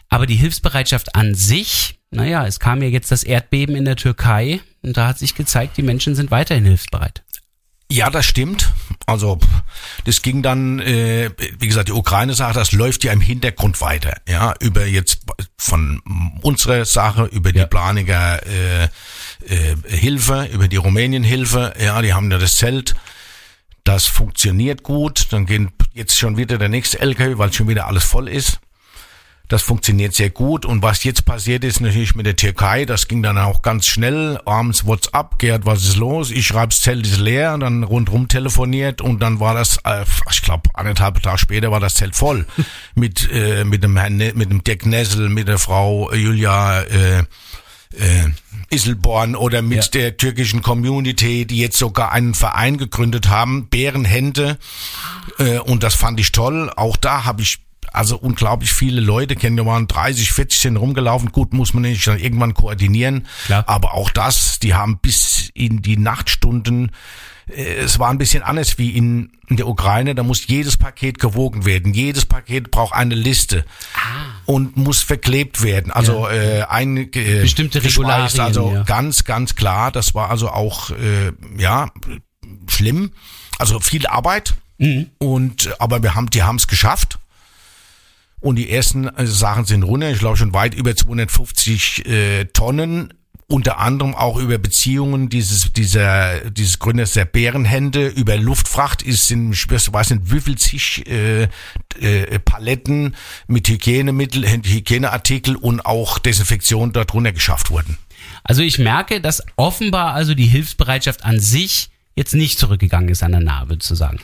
Aber 0.08 0.26
die 0.26 0.34
Hilfsbereitschaft 0.34 1.14
an 1.14 1.36
sich, 1.36 2.00
naja, 2.10 2.46
es 2.48 2.58
kam 2.58 2.82
ja 2.82 2.88
jetzt 2.88 3.12
das 3.12 3.22
Erdbeben 3.22 3.76
in 3.76 3.84
der 3.84 3.96
Türkei 3.96 4.60
und 4.82 4.96
da 4.96 5.06
hat 5.06 5.18
sich 5.18 5.36
gezeigt, 5.36 5.76
die 5.76 5.82
Menschen 5.82 6.16
sind 6.16 6.32
weiterhin 6.32 6.64
hilfsbereit. 6.64 7.22
Ja, 7.90 8.10
das 8.10 8.26
stimmt. 8.26 8.72
Also 9.06 9.38
das 10.04 10.22
ging 10.22 10.42
dann, 10.42 10.80
äh, 10.80 11.30
wie 11.58 11.68
gesagt, 11.68 11.88
die 11.88 11.92
Ukraine-Sache, 11.92 12.52
das 12.54 12.72
läuft 12.72 13.04
ja 13.04 13.12
im 13.12 13.20
Hintergrund 13.20 13.80
weiter. 13.80 14.16
Ja, 14.28 14.54
über 14.58 14.84
jetzt 14.86 15.20
von 15.56 16.02
unserer 16.42 16.84
Sache, 16.84 17.26
über 17.26 17.52
die 17.52 17.60
Ja. 17.60 17.66
Planiger 17.66 18.40
äh, 18.44 18.84
äh, 19.46 19.76
Hilfe, 19.86 20.48
über 20.52 20.66
die 20.66 20.76
Rumänien-Hilfe. 20.76 21.74
Ja, 21.80 22.02
die 22.02 22.12
haben 22.12 22.30
ja 22.30 22.38
das 22.38 22.56
Zelt. 22.56 22.94
Das 23.84 24.06
funktioniert 24.06 24.82
gut. 24.82 25.28
Dann 25.30 25.46
gehen 25.46 25.70
jetzt 25.94 26.18
schon 26.18 26.36
wieder 26.36 26.58
der 26.58 26.68
nächste 26.68 26.98
LKW, 27.00 27.38
weil 27.38 27.52
schon 27.52 27.68
wieder 27.68 27.86
alles 27.86 28.04
voll 28.04 28.28
ist. 28.28 28.58
Das 29.48 29.62
funktioniert 29.62 30.12
sehr 30.12 30.30
gut. 30.30 30.64
Und 30.64 30.82
was 30.82 31.04
jetzt 31.04 31.24
passiert 31.24 31.62
ist 31.62 31.80
natürlich 31.80 32.16
mit 32.16 32.26
der 32.26 32.34
Türkei, 32.34 32.84
das 32.84 33.06
ging 33.06 33.22
dann 33.22 33.38
auch 33.38 33.62
ganz 33.62 33.86
schnell. 33.86 34.40
Abends 34.44 34.84
WhatsApp, 34.86 35.38
Gerd, 35.38 35.66
was 35.66 35.84
ist 35.84 35.96
los? 35.96 36.32
Ich 36.32 36.48
schreibe, 36.48 36.68
das 36.68 36.80
Zelt 36.80 37.06
ist 37.06 37.18
leer. 37.20 37.54
Und 37.54 37.60
dann 37.60 37.84
rundrum 37.84 38.26
telefoniert 38.26 39.00
und 39.00 39.20
dann 39.20 39.38
war 39.38 39.54
das, 39.54 39.78
äh, 39.84 40.04
ich 40.30 40.42
glaube, 40.42 40.70
anderthalb 40.74 41.22
Tage 41.22 41.38
später 41.38 41.70
war 41.70 41.78
das 41.78 41.94
Zelt 41.94 42.16
voll. 42.16 42.44
mit, 42.96 43.30
äh, 43.32 43.64
mit 43.64 43.84
dem 43.84 43.96
Herrn, 43.96 44.16
Ne- 44.16 44.32
mit 44.34 44.50
dem 44.50 44.64
Dirk 44.64 44.84
Nessel, 44.84 45.28
mit 45.28 45.46
der 45.46 45.58
Frau 45.58 46.12
Julia, 46.12 46.82
äh, 46.82 47.18
äh, 47.98 48.28
Isselborn 48.70 49.36
oder 49.36 49.62
mit 49.62 49.84
Ja. 49.84 49.90
der 49.92 50.16
türkischen 50.16 50.60
Community, 50.60 51.46
die 51.46 51.58
jetzt 51.58 51.78
sogar 51.78 52.10
einen 52.10 52.34
Verein 52.34 52.78
gegründet 52.78 53.28
haben, 53.28 53.68
Bärenhände. 53.68 54.58
Äh, 55.38 55.58
und 55.60 55.84
das 55.84 55.94
fand 55.94 56.18
ich 56.18 56.32
toll. 56.32 56.70
Auch 56.74 56.96
da 56.96 57.24
habe 57.24 57.42
ich 57.42 57.58
also 57.96 58.16
unglaublich 58.16 58.72
viele 58.72 59.00
Leute 59.00 59.36
kennen. 59.36 59.56
Wir 59.56 59.66
waren 59.66 59.88
30, 59.88 60.30
40 60.32 60.60
sind 60.60 60.76
rumgelaufen. 60.76 61.32
Gut, 61.32 61.52
muss 61.52 61.74
man 61.74 61.82
nicht 61.82 62.06
dann 62.06 62.18
irgendwann 62.18 62.54
koordinieren. 62.54 63.26
Klar. 63.46 63.64
Aber 63.66 63.94
auch 63.94 64.10
das, 64.10 64.58
die 64.58 64.74
haben 64.74 64.98
bis 64.98 65.50
in 65.54 65.82
die 65.82 65.96
Nachtstunden 65.96 66.92
äh, 67.48 67.76
es 67.76 67.98
war 67.98 68.10
ein 68.10 68.18
bisschen 68.18 68.42
anders 68.42 68.78
wie 68.78 68.90
in, 68.90 69.32
in 69.48 69.56
der 69.56 69.68
Ukraine. 69.68 70.14
Da 70.14 70.22
muss 70.22 70.46
jedes 70.46 70.76
Paket 70.76 71.18
gewogen 71.18 71.64
werden. 71.64 71.94
Jedes 71.94 72.24
Paket 72.24 72.70
braucht 72.70 72.94
eine 72.94 73.14
Liste 73.14 73.64
und 74.44 74.76
muss 74.76 75.02
verklebt 75.02 75.62
werden. 75.62 75.92
Also 75.92 76.28
äh, 76.28 76.62
ein 76.68 76.96
äh, 76.96 77.40
Bestimmte. 77.42 77.82
Regularien, 77.82 78.40
Also 78.40 78.72
ja. 78.72 78.82
ganz, 78.82 79.24
ganz 79.24 79.54
klar. 79.54 79.92
Das 79.92 80.14
war 80.14 80.30
also 80.30 80.50
auch 80.50 80.90
äh, 80.90 81.32
ja 81.56 81.90
schlimm. 82.68 83.12
Also 83.58 83.80
viel 83.80 84.06
Arbeit. 84.06 84.54
Mhm. 84.78 85.10
Und 85.18 85.74
aber 85.80 86.02
wir 86.02 86.14
haben, 86.14 86.28
die 86.30 86.42
haben 86.42 86.56
es 86.56 86.66
geschafft. 86.66 87.18
Und 88.46 88.54
die 88.54 88.70
ersten 88.70 89.08
äh, 89.08 89.26
Sachen 89.26 89.64
sind 89.64 89.82
runter. 89.82 90.08
Ich 90.08 90.20
glaube 90.20 90.36
schon 90.36 90.54
weit 90.54 90.72
über 90.72 90.94
250 90.94 92.06
äh, 92.06 92.44
Tonnen. 92.44 93.12
Unter 93.48 93.78
anderem 93.78 94.14
auch 94.14 94.38
über 94.38 94.56
Beziehungen 94.58 95.28
dieses, 95.28 95.72
dieser, 95.72 96.48
dieses 96.50 96.78
Gründers 96.78 97.12
der 97.14 97.24
Bärenhände, 97.24 98.06
über 98.06 98.36
Luftfracht 98.36 99.02
ist 99.02 99.32
in, 99.32 99.52
ich 99.52 99.68
weiß 99.68 100.10
nicht, 100.10 100.32
wie 100.32 100.40
viel 100.40 100.56
zig 100.56 101.04
äh, 101.08 101.48
äh, 102.00 102.38
Paletten 102.38 103.16
mit 103.48 103.66
Hygienemittel, 103.66 104.46
Hygieneartikel 104.46 105.56
und 105.56 105.84
auch 105.84 106.20
Desinfektion 106.20 106.92
dort 106.92 107.14
runter 107.14 107.32
geschafft 107.32 107.70
wurden. 107.70 107.98
Also 108.44 108.62
ich 108.62 108.78
merke, 108.78 109.20
dass 109.20 109.42
offenbar 109.56 110.14
also 110.14 110.34
die 110.34 110.46
Hilfsbereitschaft 110.46 111.24
an 111.24 111.40
sich 111.40 111.90
jetzt 112.14 112.34
nicht 112.34 112.60
zurückgegangen 112.60 113.08
ist 113.08 113.24
an 113.24 113.32
der 113.32 113.40
Nahe, 113.40 113.68
würde 113.68 113.82
ich 113.82 113.98
sagen. 113.98 114.20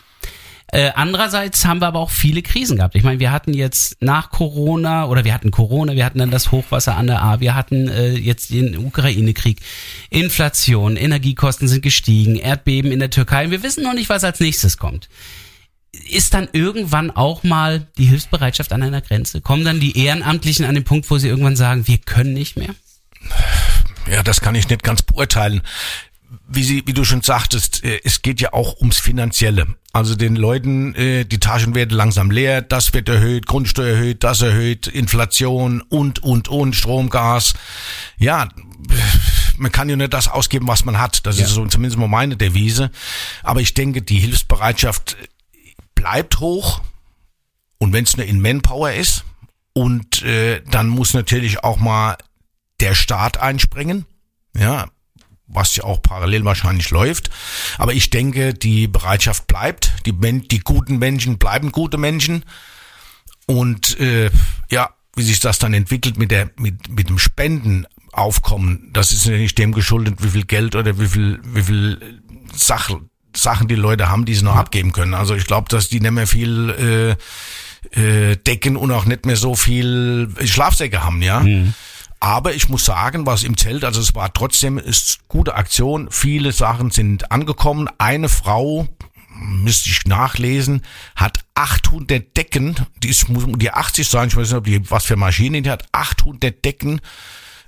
Äh, 0.75 0.93
andererseits 0.95 1.67
haben 1.67 1.83
wir 1.83 1.87
aber 1.87 1.99
auch 1.99 2.11
viele 2.11 2.41
Krisen 2.41 2.79
gehabt. 2.79 2.95
Ich 2.95 3.03
meine, 3.03 3.21
wir 3.21 3.31
hatten 3.31 3.53
jetzt 3.53 3.99
nach 4.01 4.31
Corona 4.31 5.05
oder 5.05 5.23
wir 5.23 5.35
hatten 5.35 5.51
Corona, 5.51 5.95
wir 5.95 6.05
hatten 6.07 6.19
dann 6.19 6.31
das 6.31 6.51
Hochwasser 6.51 6.97
an 6.97 7.09
der 7.09 7.23
A, 7.23 7.41
wir 7.41 7.55
hatten 7.55 7.89
äh, 7.89 8.13
jetzt 8.13 8.51
den 8.51 8.79
Ukraine-Krieg, 8.79 9.59
Inflation, 10.09 10.97
Energiekosten 10.97 11.69
sind 11.69 11.83
gestiegen, 11.83 12.37
Erdbeben 12.37 12.91
in 12.91 13.01
der 13.01 13.11
Türkei. 13.11 13.51
Wir 13.51 13.63
wissen 13.63 13.85
noch 13.85 13.93
nicht, 13.93 14.09
was 14.09 14.25
als 14.25 14.41
nächstes 14.41 14.79
kommt. 14.79 15.11
Ist 16.09 16.33
dann 16.33 16.49
irgendwann 16.55 17.11
auch 17.11 17.43
mal 17.43 17.87
die 17.99 18.07
Hilfsbereitschaft 18.07 18.73
an 18.73 18.83
einer 18.83 19.03
Grenze? 19.03 19.43
Kommen 19.43 19.67
dann 19.67 19.79
die 19.79 19.99
Ehrenamtlichen 19.99 20.65
an 20.65 20.75
den 20.75 20.85
Punkt, 20.85 21.11
wo 21.11 21.19
sie 21.19 21.29
irgendwann 21.29 21.55
sagen, 21.55 21.87
wir 21.87 21.99
können 21.99 22.33
nicht 22.33 22.57
mehr? 22.57 22.75
Ja, 24.11 24.23
das 24.23 24.41
kann 24.41 24.55
ich 24.55 24.71
nicht 24.71 24.83
ganz 24.83 25.03
beurteilen. 25.03 25.61
Wie, 26.49 26.63
sie, 26.65 26.83
wie 26.87 26.93
du 26.95 27.05
schon 27.05 27.21
sagtest, 27.23 27.85
äh, 27.85 28.01
es 28.05 28.23
geht 28.23 28.41
ja 28.41 28.53
auch 28.53 28.79
ums 28.79 28.99
Finanzielle. 28.99 29.67
Also 29.93 30.15
den 30.15 30.37
Leuten, 30.37 30.95
äh, 30.95 31.25
die 31.25 31.39
Taschen 31.41 31.75
werden 31.75 31.91
langsam 31.97 32.31
leer, 32.31 32.63
das 32.63 32.95
wird 32.95 33.09
erhöht, 33.09 33.47
Grundsteuer 33.47 33.97
erhöht, 33.97 34.25
das 34.25 34.41
erhöht, 34.41 34.87
Inflation 34.87 35.83
und, 35.83 36.23
und, 36.23 36.49
und, 36.49 36.75
Strom, 36.75 37.11
Gas. 37.11 37.53
Ja, 38.19 38.49
man 39.59 39.71
kann 39.73 39.89
ja 39.91 39.97
nicht 39.97 40.15
das 40.15 40.29
ausgeben, 40.29 40.67
was 40.69 40.85
man 40.85 40.99
hat. 40.99 41.27
Das 41.27 41.39
Ja. 41.39 41.45
ist 41.45 41.53
so 41.53 41.67
zumindest 41.67 41.99
mal 41.99 42.09
meine 42.09 42.37
Devise. 42.37 42.91
Aber 43.43 43.61
ich 43.61 43.75
denke, 43.75 44.01
die 44.03 44.19
Hilfsbereitschaft 44.19 45.17
bleibt 45.95 46.41
hoch. 46.41 46.81
Und 47.79 47.93
wenn 47.93 48.05
es 48.05 48.17
nur 48.17 48.25
in 48.27 48.41
Manpower 48.41 48.93
ist, 48.93 49.25
und 49.75 50.23
äh, 50.23 50.63
dann 50.71 50.89
muss 50.89 51.15
natürlich 51.15 51.65
auch 51.65 51.79
mal 51.79 52.17
der 52.81 52.95
Staat 52.95 53.39
einspringen, 53.39 54.05
ja, 54.57 54.89
was 55.53 55.77
ja 55.77 55.85
auch 55.85 56.03
parallel 56.03 56.45
wahrscheinlich 56.45 56.91
läuft. 56.91 57.31
Aber 57.79 57.93
ich 57.93 58.11
denke, 58.11 58.55
die 58.55 58.89
Bereitschaft 58.89 59.47
bleibt, 59.47 59.93
die, 60.07 60.13
die 60.13 60.61
guten 60.61 60.99
Menschen 60.99 61.39
bleiben 61.39 61.73
gute 61.73 61.99
Menschen. 61.99 62.45
Und 63.47 63.99
äh, 64.01 64.31
ja, 64.71 64.91
wie 65.15 65.23
sich 65.23 65.41
das 65.41 65.59
dann 65.59 65.75
entwickelt 65.75 66.19
mit 66.19 66.31
der 66.31 66.51
mit 66.57 66.89
mit 66.89 67.09
dem 67.09 67.19
Spendenaufkommen, 67.19 68.91
das 68.93 69.13
ist 69.13 69.27
ja 69.27 69.37
nicht 69.37 69.59
dem 69.59 69.73
geschuldet, 69.73 70.23
wie 70.23 70.31
viel 70.31 70.45
Geld 70.45 70.75
oder 70.75 70.99
wie 70.99 71.09
viel 71.09 71.41
wie 71.45 71.63
viel 71.63 72.21
Sachen 72.55 73.11
Sachen 73.35 73.69
die 73.69 73.75
Leute 73.75 74.09
haben, 74.09 74.25
die 74.25 74.35
sie 74.35 74.45
noch 74.45 74.57
abgeben 74.57 74.93
können. 74.93 75.15
Also 75.15 75.35
ich 75.35 75.47
glaube, 75.47 75.69
dass 75.69 75.89
die 75.89 76.01
nicht 76.01 76.13
mehr 76.13 76.27
viel 76.27 77.17
äh, 77.95 78.31
äh, 78.31 78.37
Decken 78.37 78.77
und 78.77 78.91
auch 78.91 79.07
nicht 79.07 79.27
mehr 79.27 79.37
so 79.37 79.55
viel 79.55 80.29
Schlafsäcke 80.45 81.03
haben, 81.03 81.23
ja. 81.23 81.41
Aber 82.23 82.55
ich 82.55 82.69
muss 82.69 82.85
sagen, 82.85 83.27
was 83.27 83.43
im 83.43 83.57
Zelt, 83.57 83.83
also 83.83 84.01
es 84.01 84.15
war 84.15 84.33
trotzdem 84.33 84.79
ist 84.79 85.27
gute 85.27 85.57
Aktion. 85.57 86.09
Viele 86.13 86.53
Sachen 86.53 86.93
sind 86.93 87.33
angekommen. 87.33 87.89
Eine 87.99 88.29
Frau, 88.29 88.87
müsste 89.35 89.91
ich 89.91 90.05
nachlesen, 90.05 90.83
hat 91.17 91.41
800 91.57 92.37
Decken, 92.37 92.77
die 93.03 93.09
ist, 93.09 93.29
muss 93.29 93.43
um 93.43 93.59
die 93.59 93.73
80 93.73 94.09
sein, 94.09 94.29
ich 94.29 94.37
weiß 94.37 94.51
nicht, 94.51 94.57
ob 94.57 94.65
die, 94.67 94.89
was 94.89 95.05
für 95.05 95.17
Maschinen 95.17 95.65
die 95.65 95.71
hat, 95.71 95.85
800 95.91 96.65
Decken 96.65 97.01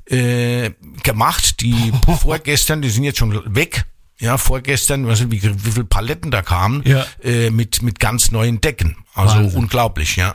äh, 0.06 0.70
gemacht, 1.02 1.60
die 1.60 1.92
vorgestern, 2.20 2.80
die 2.80 2.90
sind 2.90 3.02
jetzt 3.02 3.18
schon 3.18 3.56
weg, 3.56 3.86
ja, 4.20 4.38
vorgestern, 4.38 5.06
weiß 5.06 5.20
nicht, 5.26 5.42
wie, 5.42 5.64
wie 5.66 5.70
viele 5.72 5.84
Paletten 5.84 6.30
da 6.30 6.42
kamen, 6.42 6.82
Ja. 6.86 7.04
äh, 7.22 7.50
mit, 7.50 7.82
mit 7.82 7.98
ganz 8.00 8.30
neuen 8.30 8.60
Decken. 8.60 8.96
Also 9.14 9.36
Wahnsinn. 9.36 9.58
unglaublich, 9.60 10.16
ja. 10.16 10.34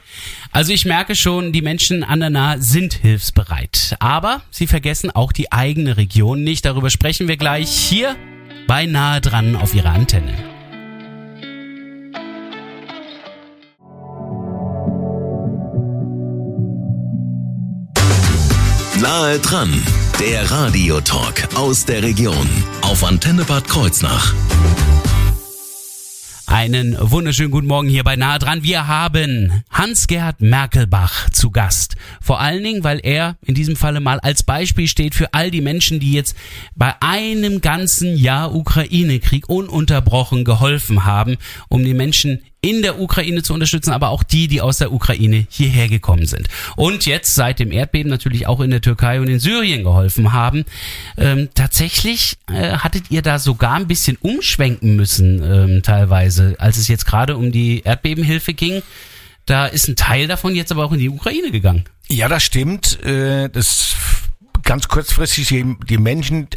Also 0.52 0.72
ich 0.74 0.86
merke 0.86 1.16
schon, 1.16 1.52
die 1.52 1.62
Menschen 1.62 2.04
an 2.04 2.20
der 2.22 2.30
Nahe 2.30 2.62
sind 2.62 2.94
hilfsbereit. 2.94 3.96
Aber 4.00 4.42
sie 4.52 4.68
vergessen 4.68 5.12
auch 5.12 5.32
die 5.32 5.52
eigene 5.52 5.98
Region 5.98 6.44
nicht. 6.44 6.66
Darüber 6.66 6.90
sprechen 6.90 7.28
wir 7.28 7.38
gleich 7.38 7.70
hier 7.70 8.16
bei 8.68 8.86
Nahe 8.86 9.20
dran 9.22 9.56
auf 9.56 9.74
ihrer 9.74 9.90
Antenne. 9.92 10.34
Nahe 19.02 19.40
dran, 19.40 19.72
der 20.20 20.52
Radiotalk 20.52 21.56
aus 21.56 21.86
der 21.86 22.04
Region 22.04 22.50
auf 22.82 23.06
Antenne 23.06 23.46
Bad 23.46 23.66
Kreuznach. 23.66 24.34
Einen 26.46 26.98
wunderschönen 27.00 27.52
guten 27.52 27.68
Morgen 27.68 27.88
hier 27.88 28.04
bei 28.04 28.18
Nahe 28.18 28.40
dran. 28.40 28.64
Wir 28.64 28.88
haben 28.88 29.64
Hans-Gerd 29.70 30.42
Merkelbach 30.42 31.30
zu 31.30 31.50
Gast. 31.50 31.96
Vor 32.20 32.42
allen 32.42 32.62
Dingen, 32.62 32.84
weil 32.84 33.00
er 33.02 33.38
in 33.46 33.54
diesem 33.54 33.78
Falle 33.78 34.02
mal 34.02 34.20
als 34.20 34.44
Beispiel 34.44 34.90
steht 34.90 35.16
für 35.16 35.34
all 35.34 35.50
die 35.50 35.62
Menschen, 35.62 36.02
die 36.02 36.12
jetzt 36.12 36.36
bei 36.76 36.94
einem 37.00 37.62
ganzen 37.62 38.18
Jahr 38.18 38.54
Ukraine-Krieg 38.54 39.48
ununterbrochen 39.48 40.44
geholfen 40.44 41.06
haben, 41.06 41.38
um 41.70 41.86
die 41.86 41.94
Menschen 41.94 42.42
in 42.62 42.82
der 42.82 43.00
Ukraine 43.00 43.42
zu 43.42 43.54
unterstützen, 43.54 43.92
aber 43.92 44.10
auch 44.10 44.24
die, 44.24 44.48
die 44.48 44.62
aus 44.62 44.80
der 44.80 44.92
Ukraine 44.92 45.48
hierher 45.50 45.88
gekommen 45.88 46.26
sind. 46.26 46.48
Und 46.76 47.06
jetzt 47.06 47.36
seit 47.36 47.60
dem 47.60 47.72
Erdbeben 47.72 48.10
natürlich 48.10 48.48
auch 48.48 48.60
in 48.60 48.70
der 48.70 48.82
Türkei 48.82 49.22
und 49.22 49.30
in 49.30 49.40
Syrien 49.40 49.84
geholfen 49.84 50.34
haben. 50.34 50.66
Ähm, 51.18 51.50
tatsächlich 51.54 52.38
äh, 52.50 52.74
hattet 52.74 53.12
ihr 53.12 53.22
da 53.22 53.40
sogar 53.40 53.76
ein 53.76 53.88
bisschen 53.88 54.18
umschwenken 54.20 54.96
müssen, 54.98 55.42
ähm, 55.44 55.84
teilweise, 55.84 56.56
als 56.60 56.78
es 56.78 56.90
jetzt 56.90 57.06
gerade 57.06 57.38
um 57.38 57.52
die 57.52 57.82
Erdbebenhilfe 57.84 58.54
ging. 58.54 58.82
Da 59.46 59.66
ist 59.66 59.88
ein 59.88 59.96
Teil 59.96 60.28
davon 60.28 60.54
jetzt 60.54 60.72
aber 60.72 60.84
auch 60.86 60.92
in 60.92 61.00
die 61.00 61.10
Ukraine 61.10 61.52
gegangen. 61.52 61.86
Ja, 62.10 62.28
das 62.28 62.44
stimmt. 62.44 63.02
Äh, 63.04 63.50
Das 63.50 63.96
ganz 64.64 64.88
kurzfristig 64.88 65.48
die, 65.48 65.76
die 65.88 65.98
Menschen 65.98 66.48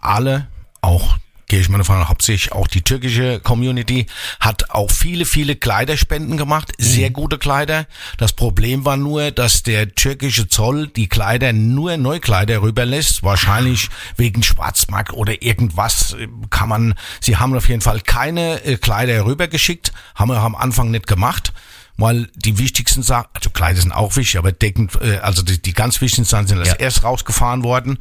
alle 0.00 0.46
auch 0.80 1.18
gehe 1.48 1.60
ich 1.60 1.68
mal 1.68 1.78
davon 1.78 2.08
hauptsächlich 2.08 2.52
auch 2.52 2.66
die 2.66 2.82
türkische 2.82 3.40
Community 3.40 4.06
hat 4.38 4.70
auch 4.70 4.90
viele, 4.90 5.24
viele 5.24 5.56
Kleiderspenden 5.56 6.36
gemacht, 6.36 6.72
sehr 6.78 7.10
gute 7.10 7.38
Kleider. 7.38 7.86
Das 8.18 8.34
Problem 8.34 8.84
war 8.84 8.96
nur, 8.96 9.30
dass 9.30 9.62
der 9.62 9.94
türkische 9.94 10.48
Zoll 10.48 10.88
die 10.88 11.08
Kleider 11.08 11.52
nur 11.52 11.96
Neukleider 11.96 12.62
rüberlässt, 12.62 13.22
wahrscheinlich 13.22 13.88
wegen 14.16 14.42
Schwarzmarkt 14.42 15.12
oder 15.12 15.42
irgendwas 15.42 16.12
äh, 16.12 16.28
kann 16.50 16.68
man, 16.68 16.94
sie 17.20 17.36
haben 17.36 17.56
auf 17.56 17.68
jeden 17.68 17.80
Fall 17.80 18.00
keine 18.00 18.62
äh, 18.64 18.76
Kleider 18.76 19.24
rübergeschickt, 19.24 19.92
haben 20.14 20.30
wir 20.30 20.38
am 20.38 20.54
Anfang 20.54 20.90
nicht 20.90 21.06
gemacht 21.06 21.52
weil 21.98 22.28
die 22.36 22.58
wichtigsten 22.58 23.02
Sachen, 23.02 23.28
also 23.34 23.50
Kleider 23.50 23.80
sind 23.82 23.92
auch 23.92 24.16
wichtig, 24.16 24.38
aber 24.38 24.52
deckend, 24.52 24.98
äh, 25.02 25.16
also 25.18 25.42
die, 25.42 25.60
die 25.60 25.72
ganz 25.72 26.00
wichtigsten 26.00 26.24
Sachen 26.24 26.46
sind 26.46 26.58
als 26.58 26.68
Ja. 26.68 26.74
erst 26.76 27.02
rausgefahren 27.04 27.62
worden. 27.64 27.98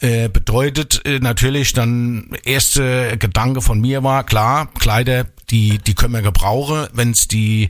Äh, 0.00 0.28
bedeutet 0.28 1.02
äh, 1.04 1.20
natürlich 1.20 1.74
dann 1.74 2.30
erste 2.42 3.16
Gedanke 3.18 3.60
von 3.60 3.80
mir 3.80 4.02
war, 4.02 4.24
klar, 4.24 4.68
Kleider, 4.78 5.26
die 5.50 5.78
die 5.78 5.94
können 5.94 6.14
wir 6.14 6.22
gebrauchen, 6.22 6.88
wenn 6.94 7.10
es 7.10 7.28
die 7.28 7.68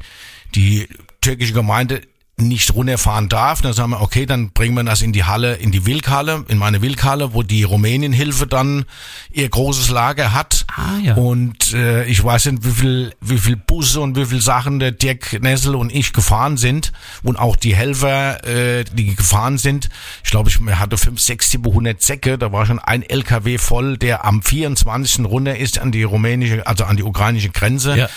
die 0.55 0.89
türkische 1.21 1.53
Gemeinde 1.53 2.03
nicht 2.37 2.75
runterfahren 2.75 3.29
darf, 3.29 3.62
dann 3.62 3.73
sagen 3.73 3.90
wir, 3.90 4.01
okay, 4.01 4.27
dann 4.27 4.51
bringen 4.51 4.75
wir 4.75 4.83
das 4.83 5.03
in 5.03 5.12
die 5.12 5.23
Halle, 5.23 5.55
in 5.55 5.70
die 5.70 5.87
Wilkhalle, 5.87 6.44
in 6.49 6.59
meine 6.59 6.83
Wilkhalle, 6.83 7.33
wo 7.33 7.44
die 7.44 7.62
Rumänienhilfe 7.62 8.49
dann 8.49 8.87
ihr 9.31 9.49
großes 9.49 9.90
Lager 9.90 10.35
hat. 10.35 10.66
Ah, 10.75 10.99
ja. 11.01 11.14
Und 11.14 11.73
äh, 11.75 12.05
ich 12.07 12.23
weiß 12.23 12.47
nicht, 12.47 12.64
wie 12.64 12.73
viel, 12.73 13.12
wie 13.20 13.38
viel 13.38 13.55
Busse 13.55 14.01
und 14.01 14.16
wie 14.16 14.27
viel 14.27 14.40
Sachen 14.40 14.81
der 14.81 14.90
Dirk 14.90 15.40
Nessel 15.42 15.77
und 15.77 15.94
ich 15.94 16.12
gefahren 16.12 16.57
sind 16.57 16.90
und 17.23 17.38
auch 17.38 17.55
die 17.55 17.77
Helfer, 17.77 18.44
äh, 18.44 18.85
die 18.85 19.14
gefahren 19.14 19.57
sind. 19.57 19.88
Ich 20.25 20.31
glaube, 20.33 20.51
ich 20.51 20.59
hatte 20.61 20.97
fünf, 20.99 21.20
sechs, 21.20 21.53
700 21.53 22.03
Säcke. 22.03 22.37
Da 22.37 22.51
war 22.51 22.66
schon 22.66 22.81
ein 22.81 23.05
LKW 23.05 23.59
voll, 23.59 23.97
der 23.97 24.25
am 24.25 24.42
24. 24.42 25.25
runter 25.25 25.57
ist 25.57 25.79
an 25.79 25.92
die 25.92 26.03
rumänische, 26.03 26.66
also 26.66 26.85
an 26.85 26.97
die 26.97 27.05
ukrainische 27.05 27.51
Grenze. 27.51 27.97
Ja. 27.97 28.09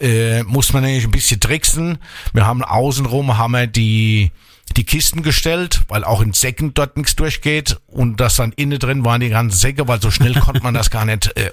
Äh, 0.00 0.44
muss 0.44 0.72
man 0.72 0.82
nämlich 0.82 1.04
ein 1.04 1.10
bisschen 1.10 1.40
tricksen. 1.40 1.98
Wir 2.32 2.46
haben 2.46 2.64
außenrum 2.64 3.36
haben 3.36 3.52
wir 3.52 3.65
die 3.66 4.30
die 4.76 4.84
Kisten 4.84 5.22
gestellt, 5.22 5.82
weil 5.88 6.02
auch 6.02 6.20
in 6.20 6.32
Säcken 6.32 6.74
dort 6.74 6.96
nichts 6.96 7.14
durchgeht 7.14 7.78
und 7.86 8.18
das 8.18 8.34
dann 8.36 8.52
innen 8.52 8.78
drin 8.80 9.04
waren 9.04 9.20
die 9.20 9.28
ganzen 9.28 9.56
Säcke, 9.56 9.86
weil 9.86 10.02
so 10.02 10.10
schnell 10.10 10.34
konnte 10.34 10.60
man 10.62 10.74
das 10.74 10.90
gar 10.90 11.04
nicht 11.04 11.36
äh, 11.36 11.52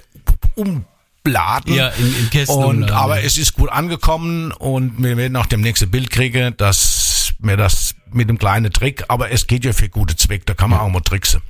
umladen. 1.24 1.74
Ja, 1.74 1.88
in- 1.90 2.16
in 2.18 2.30
Kästen 2.30 2.56
Und 2.64 2.90
aber 2.90 3.20
ja. 3.20 3.24
es 3.26 3.38
ist 3.38 3.54
gut 3.54 3.70
angekommen 3.70 4.52
und 4.52 5.02
wir 5.02 5.16
werden 5.16 5.36
auch 5.36 5.46
demnächst 5.46 5.82
ein 5.82 5.90
Bild 5.90 6.10
kriegen, 6.10 6.56
dass 6.56 7.32
mir 7.38 7.56
das 7.56 7.94
mit 8.12 8.28
einem 8.28 8.38
kleinen 8.38 8.72
Trick, 8.72 9.04
aber 9.08 9.30
es 9.30 9.46
geht 9.46 9.64
ja 9.64 9.72
für 9.72 9.88
gute 9.88 10.16
Zweck, 10.16 10.46
da 10.46 10.54
kann 10.54 10.70
man 10.70 10.80
auch 10.80 10.88
mal 10.88 11.00
tricksen. 11.00 11.40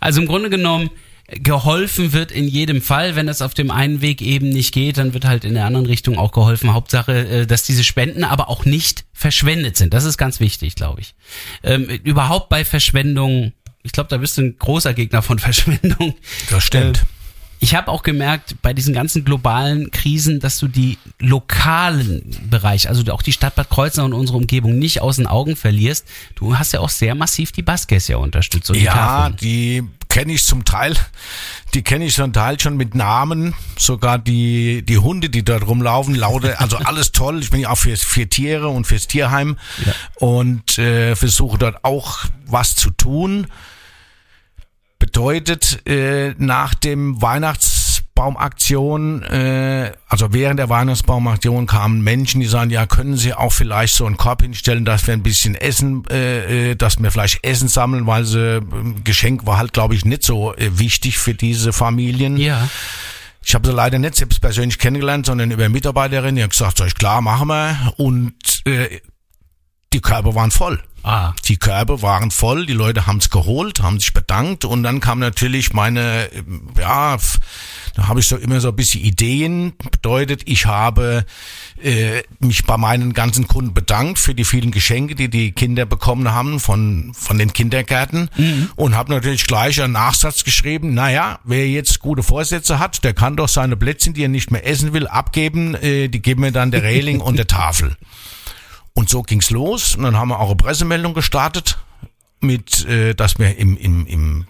Also 0.00 0.20
im 0.20 0.26
Grunde 0.26 0.50
genommen, 0.50 0.90
geholfen 1.28 2.12
wird 2.12 2.30
in 2.32 2.46
jedem 2.46 2.82
Fall. 2.82 3.16
Wenn 3.16 3.26
das 3.26 3.42
auf 3.42 3.54
dem 3.54 3.70
einen 3.70 4.00
Weg 4.02 4.20
eben 4.20 4.48
nicht 4.50 4.72
geht, 4.72 4.98
dann 4.98 5.14
wird 5.14 5.24
halt 5.24 5.44
in 5.44 5.54
der 5.54 5.64
anderen 5.64 5.86
Richtung 5.86 6.18
auch 6.18 6.32
geholfen. 6.32 6.74
Hauptsache, 6.74 7.12
äh, 7.12 7.46
dass 7.46 7.64
diese 7.64 7.84
Spenden 7.84 8.24
aber 8.24 8.48
auch 8.48 8.64
nicht 8.64 9.04
verschwendet 9.12 9.76
sind. 9.76 9.94
Das 9.94 10.04
ist 10.04 10.18
ganz 10.18 10.40
wichtig, 10.40 10.74
glaube 10.74 11.00
ich. 11.00 11.14
Ähm, 11.62 11.84
überhaupt 11.88 12.48
bei 12.48 12.64
Verschwendung, 12.64 13.52
ich 13.82 13.92
glaube, 13.92 14.10
da 14.10 14.18
bist 14.18 14.36
du 14.36 14.42
ein 14.42 14.58
großer 14.58 14.92
Gegner 14.92 15.22
von 15.22 15.38
Verschwendung. 15.40 16.14
Das 16.50 16.64
stimmt. 16.64 16.98
Äh, 16.98 17.13
ich 17.60 17.74
habe 17.74 17.90
auch 17.90 18.02
gemerkt, 18.02 18.56
bei 18.62 18.72
diesen 18.72 18.92
ganzen 18.94 19.24
globalen 19.24 19.90
Krisen, 19.90 20.40
dass 20.40 20.58
du 20.58 20.68
die 20.68 20.98
lokalen 21.18 22.22
Bereich, 22.50 22.88
also 22.88 23.10
auch 23.12 23.22
die 23.22 23.32
Stadt 23.32 23.54
Bad 23.54 23.70
Kreuznach 23.70 24.04
und 24.04 24.12
unsere 24.12 24.36
Umgebung 24.38 24.78
nicht 24.78 25.00
aus 25.00 25.16
den 25.16 25.26
Augen 25.26 25.56
verlierst. 25.56 26.06
Du 26.34 26.58
hast 26.58 26.72
ja 26.72 26.80
auch 26.80 26.90
sehr 26.90 27.14
massiv 27.14 27.52
die 27.52 27.62
Baskets 27.62 28.08
ja 28.08 28.16
unterstützt. 28.18 28.70
Und 28.70 28.76
die 28.76 28.84
Ja, 28.84 28.92
Tafeln. 28.92 29.36
die 29.36 29.82
kenne 30.08 30.32
ich 30.32 30.44
zum 30.44 30.64
Teil, 30.64 30.94
die 31.74 31.82
kenne 31.82 32.04
ich 32.04 32.14
zum 32.14 32.32
Teil 32.32 32.60
schon 32.60 32.76
mit 32.76 32.94
Namen, 32.94 33.54
sogar 33.76 34.18
die, 34.18 34.82
die 34.82 34.98
Hunde, 34.98 35.28
die 35.28 35.42
dort 35.44 35.66
rumlaufen, 35.66 36.14
lauter, 36.14 36.60
also 36.60 36.76
alles 36.84 37.12
toll. 37.12 37.40
Ich 37.40 37.50
bin 37.50 37.60
ja 37.60 37.70
auch 37.70 37.78
für, 37.78 37.96
für 37.96 38.28
Tiere 38.28 38.68
und 38.68 38.86
fürs 38.86 39.08
Tierheim 39.08 39.56
und 40.16 40.78
äh, 40.78 41.16
versuche 41.16 41.58
dort 41.58 41.84
auch 41.84 42.18
was 42.46 42.76
zu 42.76 42.90
tun. 42.90 43.46
Bedeutet, 45.14 45.86
äh, 45.86 46.34
nach 46.38 46.74
dem 46.74 47.22
Weihnachtsbaumaktion, 47.22 49.22
äh, 49.22 49.92
also 50.08 50.32
während 50.32 50.58
der 50.58 50.68
Weihnachtsbaumaktion 50.68 51.68
kamen 51.68 52.02
Menschen, 52.02 52.40
die 52.40 52.48
sagen, 52.48 52.70
ja, 52.70 52.84
können 52.86 53.16
Sie 53.16 53.32
auch 53.32 53.52
vielleicht 53.52 53.94
so 53.94 54.06
einen 54.06 54.16
Korb 54.16 54.42
hinstellen, 54.42 54.84
dass 54.84 55.06
wir 55.06 55.14
ein 55.14 55.22
bisschen 55.22 55.54
Essen, 55.54 56.02
äh, 56.10 56.72
äh, 56.72 56.74
dass 56.74 57.00
wir 57.00 57.12
vielleicht 57.12 57.44
Essen 57.44 57.68
sammeln, 57.68 58.08
weil 58.08 58.24
sie, 58.24 58.56
äh, 58.56 58.60
Geschenk 59.04 59.46
war 59.46 59.56
halt, 59.56 59.72
glaube 59.72 59.94
ich, 59.94 60.04
nicht 60.04 60.24
so 60.24 60.52
äh, 60.56 60.80
wichtig 60.80 61.18
für 61.18 61.34
diese 61.34 61.72
Familien. 61.72 62.36
Ja. 62.36 62.68
Ich 63.44 63.54
habe 63.54 63.68
sie 63.68 63.72
leider 63.72 64.00
nicht 64.00 64.16
selbst 64.16 64.40
persönlich 64.40 64.80
kennengelernt, 64.80 65.26
sondern 65.26 65.52
über 65.52 65.68
Mitarbeiterin, 65.68 66.34
die 66.34 66.42
hat 66.42 66.50
gesagt, 66.50 66.78
sag 66.78 66.88
ich, 66.88 66.96
klar, 66.96 67.20
machen 67.20 67.46
wir. 67.46 67.94
Und 67.98 68.34
äh, 68.64 68.98
die 69.92 70.00
Körbe 70.00 70.34
waren 70.34 70.50
voll. 70.50 70.82
Ah. 71.04 71.34
Die 71.44 71.58
Körbe 71.58 72.00
waren 72.00 72.30
voll, 72.30 72.64
die 72.64 72.72
Leute 72.72 73.06
haben's 73.06 73.28
geholt, 73.28 73.80
haben 73.82 74.00
sich 74.00 74.14
bedankt 74.14 74.64
und 74.64 74.82
dann 74.82 75.00
kam 75.00 75.18
natürlich 75.18 75.74
meine, 75.74 76.30
äh, 76.32 76.42
ja, 76.80 77.18
da 77.94 78.08
habe 78.08 78.20
ich 78.20 78.26
so 78.26 78.36
immer 78.36 78.58
so 78.60 78.68
ein 78.68 78.76
bisschen 78.76 79.02
Ideen. 79.02 79.74
Bedeutet, 79.90 80.44
ich 80.46 80.64
habe 80.64 81.26
äh, 81.82 82.22
mich 82.38 82.64
bei 82.64 82.78
meinen 82.78 83.12
ganzen 83.12 83.46
Kunden 83.46 83.74
bedankt 83.74 84.18
für 84.18 84.34
die 84.34 84.46
vielen 84.46 84.70
Geschenke, 84.70 85.14
die 85.14 85.28
die 85.28 85.52
Kinder 85.52 85.84
bekommen 85.84 86.32
haben 86.32 86.58
von 86.58 87.12
von 87.14 87.36
den 87.36 87.52
Kindergärten 87.52 88.30
und 88.74 88.96
habe 88.96 89.12
natürlich 89.12 89.46
gleich 89.46 89.82
einen 89.82 89.92
Nachsatz 89.92 90.42
geschrieben. 90.42 90.94
Naja, 90.94 91.38
wer 91.44 91.68
jetzt 91.68 92.00
gute 92.00 92.22
Vorsätze 92.22 92.78
hat, 92.78 93.04
der 93.04 93.12
kann 93.12 93.36
doch 93.36 93.48
seine 93.48 93.76
Plätzchen, 93.76 94.14
die 94.14 94.22
er 94.22 94.28
nicht 94.28 94.50
mehr 94.50 94.66
essen 94.66 94.94
will, 94.94 95.06
abgeben. 95.06 95.74
Äh, 95.74 96.08
die 96.08 96.22
geben 96.22 96.42
wir 96.42 96.50
dann 96.50 96.70
der 96.70 96.82
Reling 96.82 97.20
und 97.20 97.36
der 97.36 97.46
Tafel. 97.46 97.94
Und 98.94 99.08
so 99.08 99.22
ging's 99.22 99.50
los. 99.50 99.96
Und 99.96 100.04
dann 100.04 100.16
haben 100.16 100.28
wir 100.28 100.40
auch 100.40 100.48
eine 100.48 100.56
Pressemeldung 100.56 101.14
gestartet 101.14 101.78
mit, 102.40 102.84
äh, 102.86 103.14
dass 103.14 103.38
wir 103.38 103.56
im, 103.56 103.76
im, 103.76 104.06
im, 104.06 104.46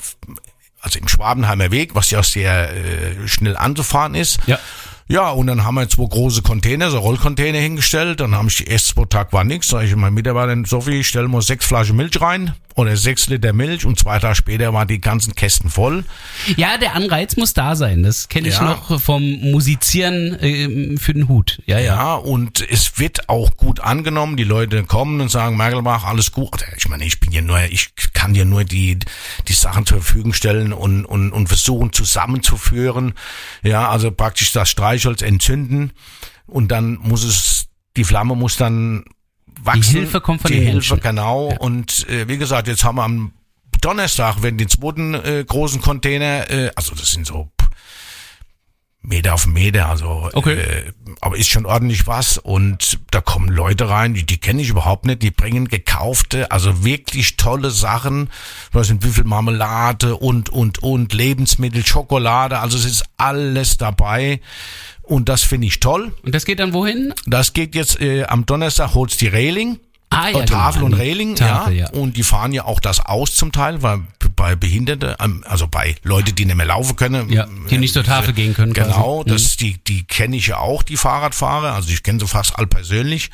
also 0.80 0.98
im 0.98 1.08
Schwabenheimer 1.08 1.70
Weg, 1.70 1.94
was 1.94 2.10
ja 2.10 2.22
sehr 2.22 2.70
äh, 2.74 3.26
schnell 3.26 3.56
anzufahren 3.56 4.14
ist. 4.14 4.38
Ja. 4.46 4.58
Ja, 5.06 5.30
und 5.30 5.48
dann 5.48 5.64
haben 5.64 5.74
wir 5.74 5.88
zwei 5.88 6.06
große 6.06 6.40
Container, 6.42 6.90
so 6.90 6.98
Rollcontainer 6.98 7.58
hingestellt. 7.58 8.20
Dann 8.20 8.34
haben 8.34 8.48
ich 8.48 8.56
die 8.56 8.66
ersten 8.66 8.94
zwei 8.94 9.04
Tage 9.04 9.32
war 9.32 9.44
nichts. 9.44 9.68
Sag 9.68 9.84
ich 9.84 9.94
meinem 9.96 10.14
Mitarbeiter, 10.14 10.56
Sophie, 10.66 11.04
stell 11.04 11.28
mal 11.28 11.42
sechs 11.42 11.66
Flaschen 11.66 11.96
Milch 11.96 12.18
rein 12.20 12.54
oder 12.74 12.96
sechs 12.96 13.28
Liter 13.28 13.52
Milch. 13.52 13.84
Und 13.84 13.98
zwei 13.98 14.18
Tage 14.18 14.34
später 14.34 14.72
waren 14.72 14.88
die 14.88 15.00
ganzen 15.00 15.34
Kästen 15.34 15.68
voll. 15.68 16.04
Ja, 16.56 16.78
der 16.78 16.94
Anreiz 16.94 17.36
muss 17.36 17.52
da 17.52 17.76
sein. 17.76 18.02
Das 18.02 18.28
kenne 18.30 18.48
ich 18.48 18.54
Ja. 18.54 18.64
noch 18.64 19.00
vom 19.00 19.22
Musizieren 19.42 20.36
ähm, 20.40 20.96
für 20.96 21.12
den 21.12 21.28
Hut. 21.28 21.60
Ja, 21.66 21.78
ja. 21.78 21.94
Ja, 21.96 22.14
und 22.14 22.66
es 22.68 22.98
wird 22.98 23.28
auch 23.28 23.56
gut 23.58 23.80
angenommen. 23.80 24.36
Die 24.38 24.44
Leute 24.44 24.84
kommen 24.84 25.20
und 25.20 25.30
sagen, 25.30 25.56
Merkelbach, 25.58 26.04
alles 26.04 26.32
gut. 26.32 26.64
Ich 26.78 26.88
meine, 26.88 27.04
ich 27.04 27.20
bin 27.20 27.30
ja 27.30 27.42
nur, 27.42 27.60
ich 27.70 27.90
kann 28.14 28.32
dir 28.34 28.44
nur 28.46 28.64
die, 28.64 28.98
die 29.48 29.52
Sachen 29.52 29.84
zur 29.86 29.98
Verfügung 30.00 30.32
stellen 30.32 30.72
und, 30.72 31.04
und, 31.04 31.30
und 31.30 31.46
versuchen 31.48 31.92
zusammenzuführen. 31.92 33.12
Ja, 33.62 33.88
also 33.90 34.10
praktisch 34.10 34.50
das 34.52 34.70
Streichholz 34.98 35.22
entzünden 35.22 35.92
und 36.46 36.68
dann 36.68 36.98
muss 37.02 37.24
es, 37.24 37.66
die 37.96 38.04
Flamme 38.04 38.34
muss 38.36 38.56
dann 38.56 39.04
wachsen. 39.62 39.92
Hilfe 39.92 40.20
kommt 40.20 40.42
von 40.42 40.50
die 40.50 40.58
den 40.58 40.64
Hilfe, 40.64 40.94
Menschen. 40.94 41.00
genau. 41.00 41.54
Und 41.58 42.08
äh, 42.08 42.28
wie 42.28 42.38
gesagt, 42.38 42.68
jetzt 42.68 42.84
haben 42.84 42.96
wir 42.96 43.04
am 43.04 43.32
Donnerstag, 43.80 44.42
wenn 44.42 44.56
den 44.56 44.68
zweiten 44.68 45.14
äh, 45.14 45.44
großen 45.46 45.80
Container, 45.80 46.50
äh, 46.50 46.70
also 46.74 46.94
das 46.94 47.12
sind 47.12 47.26
so 47.26 47.50
Meter 49.06 49.34
auf 49.34 49.46
Meter, 49.46 49.88
also 49.88 50.30
Okay. 50.32 50.54
äh, 50.54 50.92
aber 51.20 51.36
ist 51.36 51.48
schon 51.48 51.66
ordentlich 51.66 52.06
was 52.06 52.38
und 52.38 52.98
da 53.10 53.20
kommen 53.20 53.48
Leute 53.48 53.88
rein, 53.88 54.14
die, 54.14 54.24
die 54.24 54.38
kenne 54.38 54.62
ich 54.62 54.70
überhaupt 54.70 55.04
nicht, 55.04 55.22
die 55.22 55.30
bringen 55.30 55.68
gekaufte, 55.68 56.50
also 56.50 56.84
wirklich 56.84 57.36
tolle 57.36 57.70
Sachen, 57.70 58.30
was 58.72 58.86
sind 58.88 59.04
wie 59.04 59.10
viel 59.10 59.24
Marmelade 59.24 60.16
und 60.16 60.48
und 60.48 60.82
und 60.82 61.12
Lebensmittel, 61.12 61.84
Schokolade, 61.84 62.58
also 62.58 62.78
es 62.78 62.86
ist 62.86 63.04
alles 63.18 63.76
dabei 63.76 64.40
und 65.02 65.28
das 65.28 65.42
finde 65.42 65.66
ich 65.66 65.80
toll. 65.80 66.12
Und 66.22 66.34
das 66.34 66.46
geht 66.46 66.58
dann 66.58 66.72
wohin? 66.72 67.12
Das 67.26 67.52
geht 67.52 67.74
jetzt 67.74 68.00
äh, 68.00 68.24
am 68.24 68.46
Donnerstag 68.46 68.94
holt's 68.94 69.18
die 69.18 69.28
Reling. 69.28 69.78
Ah, 70.14 70.28
ja, 70.30 70.40
Äh, 70.40 70.44
Tafel 70.44 70.82
genau, 70.82 70.94
und 70.94 71.00
Reling, 71.00 71.34
Tafel, 71.36 71.74
ja. 71.74 71.84
ja. 71.86 71.90
Und 72.00 72.16
die 72.16 72.22
fahren 72.22 72.52
ja 72.52 72.64
auch 72.64 72.80
das 72.80 73.00
aus 73.04 73.34
zum 73.34 73.52
Teil, 73.52 73.82
weil 73.82 74.00
bei 74.36 74.56
Behinderte, 74.56 75.16
ähm, 75.20 75.44
also 75.46 75.66
bei 75.68 75.96
Leute, 76.02 76.32
die 76.32 76.44
nicht 76.44 76.56
mehr 76.56 76.66
laufen 76.66 76.96
können. 76.96 77.30
Ja, 77.30 77.46
die 77.70 77.78
nicht 77.78 77.94
zur 77.94 78.04
Tafel 78.04 78.32
gehen 78.34 78.54
können 78.54 78.72
quasi. 78.72 78.90
Genau, 78.90 79.22
Mhm. 79.22 79.28
das, 79.28 79.56
die, 79.56 79.78
die 79.84 80.04
kenne 80.04 80.36
ich 80.36 80.46
ja 80.48 80.58
auch, 80.58 80.82
die 80.82 80.96
Fahrradfahrer. 80.96 81.72
Also 81.74 81.90
ich 81.90 82.02
kenne 82.02 82.20
sie 82.20 82.26
fast 82.28 82.58
all 82.58 82.66
persönlich. 82.66 83.30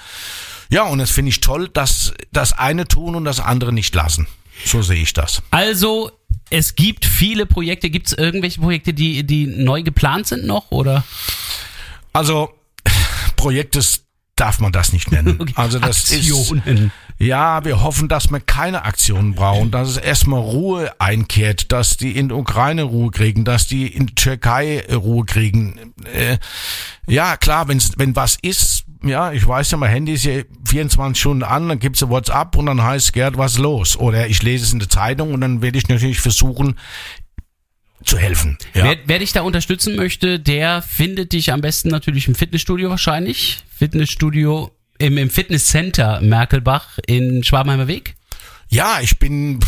Ja, 0.71 0.85
und 0.85 0.99
das 0.99 1.11
finde 1.11 1.31
ich 1.31 1.41
toll, 1.41 1.69
dass 1.73 2.13
das 2.33 2.53
eine 2.53 2.87
tun 2.87 3.15
und 3.17 3.25
das 3.25 3.41
andere 3.41 3.73
nicht 3.73 3.95
lassen. 3.95 4.27
So 4.65 4.83
sehe 4.83 5.03
ich 5.03 5.13
das. 5.15 5.43
Also, 5.51 6.13
es 6.51 6.75
gibt 6.77 7.07
viele 7.07 7.47
Projekte. 7.47 7.89
Gibt 7.91 8.09
es 8.09 8.13
irgendwelche 8.13 8.61
Projekte, 8.61 8.93
die, 8.93 9.25
die 9.27 9.47
neu 9.47 9.83
geplant 9.83 10.27
sind 10.27 10.45
noch? 10.45 10.71
Oder? 10.71 11.03
Also, 12.13 12.53
Projektes 13.37 14.05
darf 14.41 14.61
man 14.61 14.73
das 14.73 14.93
nicht 14.93 15.11
nennen. 15.13 15.39
Also 15.55 15.79
das 15.79 16.11
ist 16.11 16.31
Aktionen. 16.31 16.93
Ja, 17.19 17.65
wir 17.65 17.83
hoffen, 17.83 18.09
dass 18.09 18.31
wir 18.31 18.41
keine 18.41 18.85
Aktionen 18.85 19.35
brauchen, 19.35 19.71
dass 19.71 19.91
es 19.91 19.97
erstmal 19.99 20.41
Ruhe 20.41 20.91
einkehrt, 20.99 21.71
dass 21.71 21.99
die 21.99 22.17
in 22.17 22.29
der 22.29 22.39
Ukraine 22.39 22.85
Ruhe 22.85 23.11
kriegen, 23.11 23.45
dass 23.45 23.67
die 23.67 23.89
in 23.89 24.07
der 24.07 24.15
Türkei 24.15 24.83
Ruhe 24.91 25.27
kriegen. 25.27 25.93
Äh, 26.15 26.39
ja, 27.07 27.37
klar, 27.37 27.69
wenn's, 27.69 27.93
wenn 27.99 28.17
was 28.17 28.39
ist, 28.41 28.85
ja, 29.03 29.33
ich 29.33 29.47
weiß 29.47 29.71
ja, 29.73 29.77
mein 29.77 29.91
Handy 29.91 30.15
ist 30.15 30.25
ja 30.25 30.43
24 30.65 31.21
Stunden 31.21 31.43
an, 31.43 31.69
dann 31.69 31.79
gibt's 31.79 32.03
ein 32.03 32.09
WhatsApp 32.09 32.57
und 32.57 32.67
dann 32.67 32.83
heißt 32.83 33.13
Gerd, 33.13 33.37
was 33.37 33.53
ist 33.53 33.59
los? 33.59 33.99
Oder 33.99 34.29
ich 34.29 34.43
lese 34.43 34.65
es 34.65 34.73
in 34.73 34.79
der 34.79 34.89
Zeitung 34.89 35.35
und 35.35 35.43
dann 35.43 35.61
werde 35.61 35.77
ich 35.77 35.89
natürlich 35.89 36.21
versuchen, 36.21 36.77
zu 38.05 38.17
helfen. 38.17 38.57
Ja. 38.75 38.85
Wer, 38.85 38.97
wer 39.05 39.19
dich 39.19 39.33
da 39.33 39.43
unterstützen 39.43 39.95
möchte, 39.95 40.41
der 40.41 40.81
findet 40.81 41.33
dich 41.33 41.53
am 41.53 41.61
besten 41.61 41.91
natürlich 41.91 42.29
im 42.29 42.35
Fitnessstudio 42.35 42.89
wahrscheinlich. 42.89 43.59
Fitnessstudio 43.81 44.71
im, 44.99 45.17
im 45.17 45.31
Fitnesscenter 45.31 46.21
Merkelbach 46.21 46.99
in 47.07 47.43
Schwabenheimer 47.43 47.87
Weg. 47.87 48.15
Ja, 48.69 49.01
ich 49.01 49.19
bin, 49.19 49.59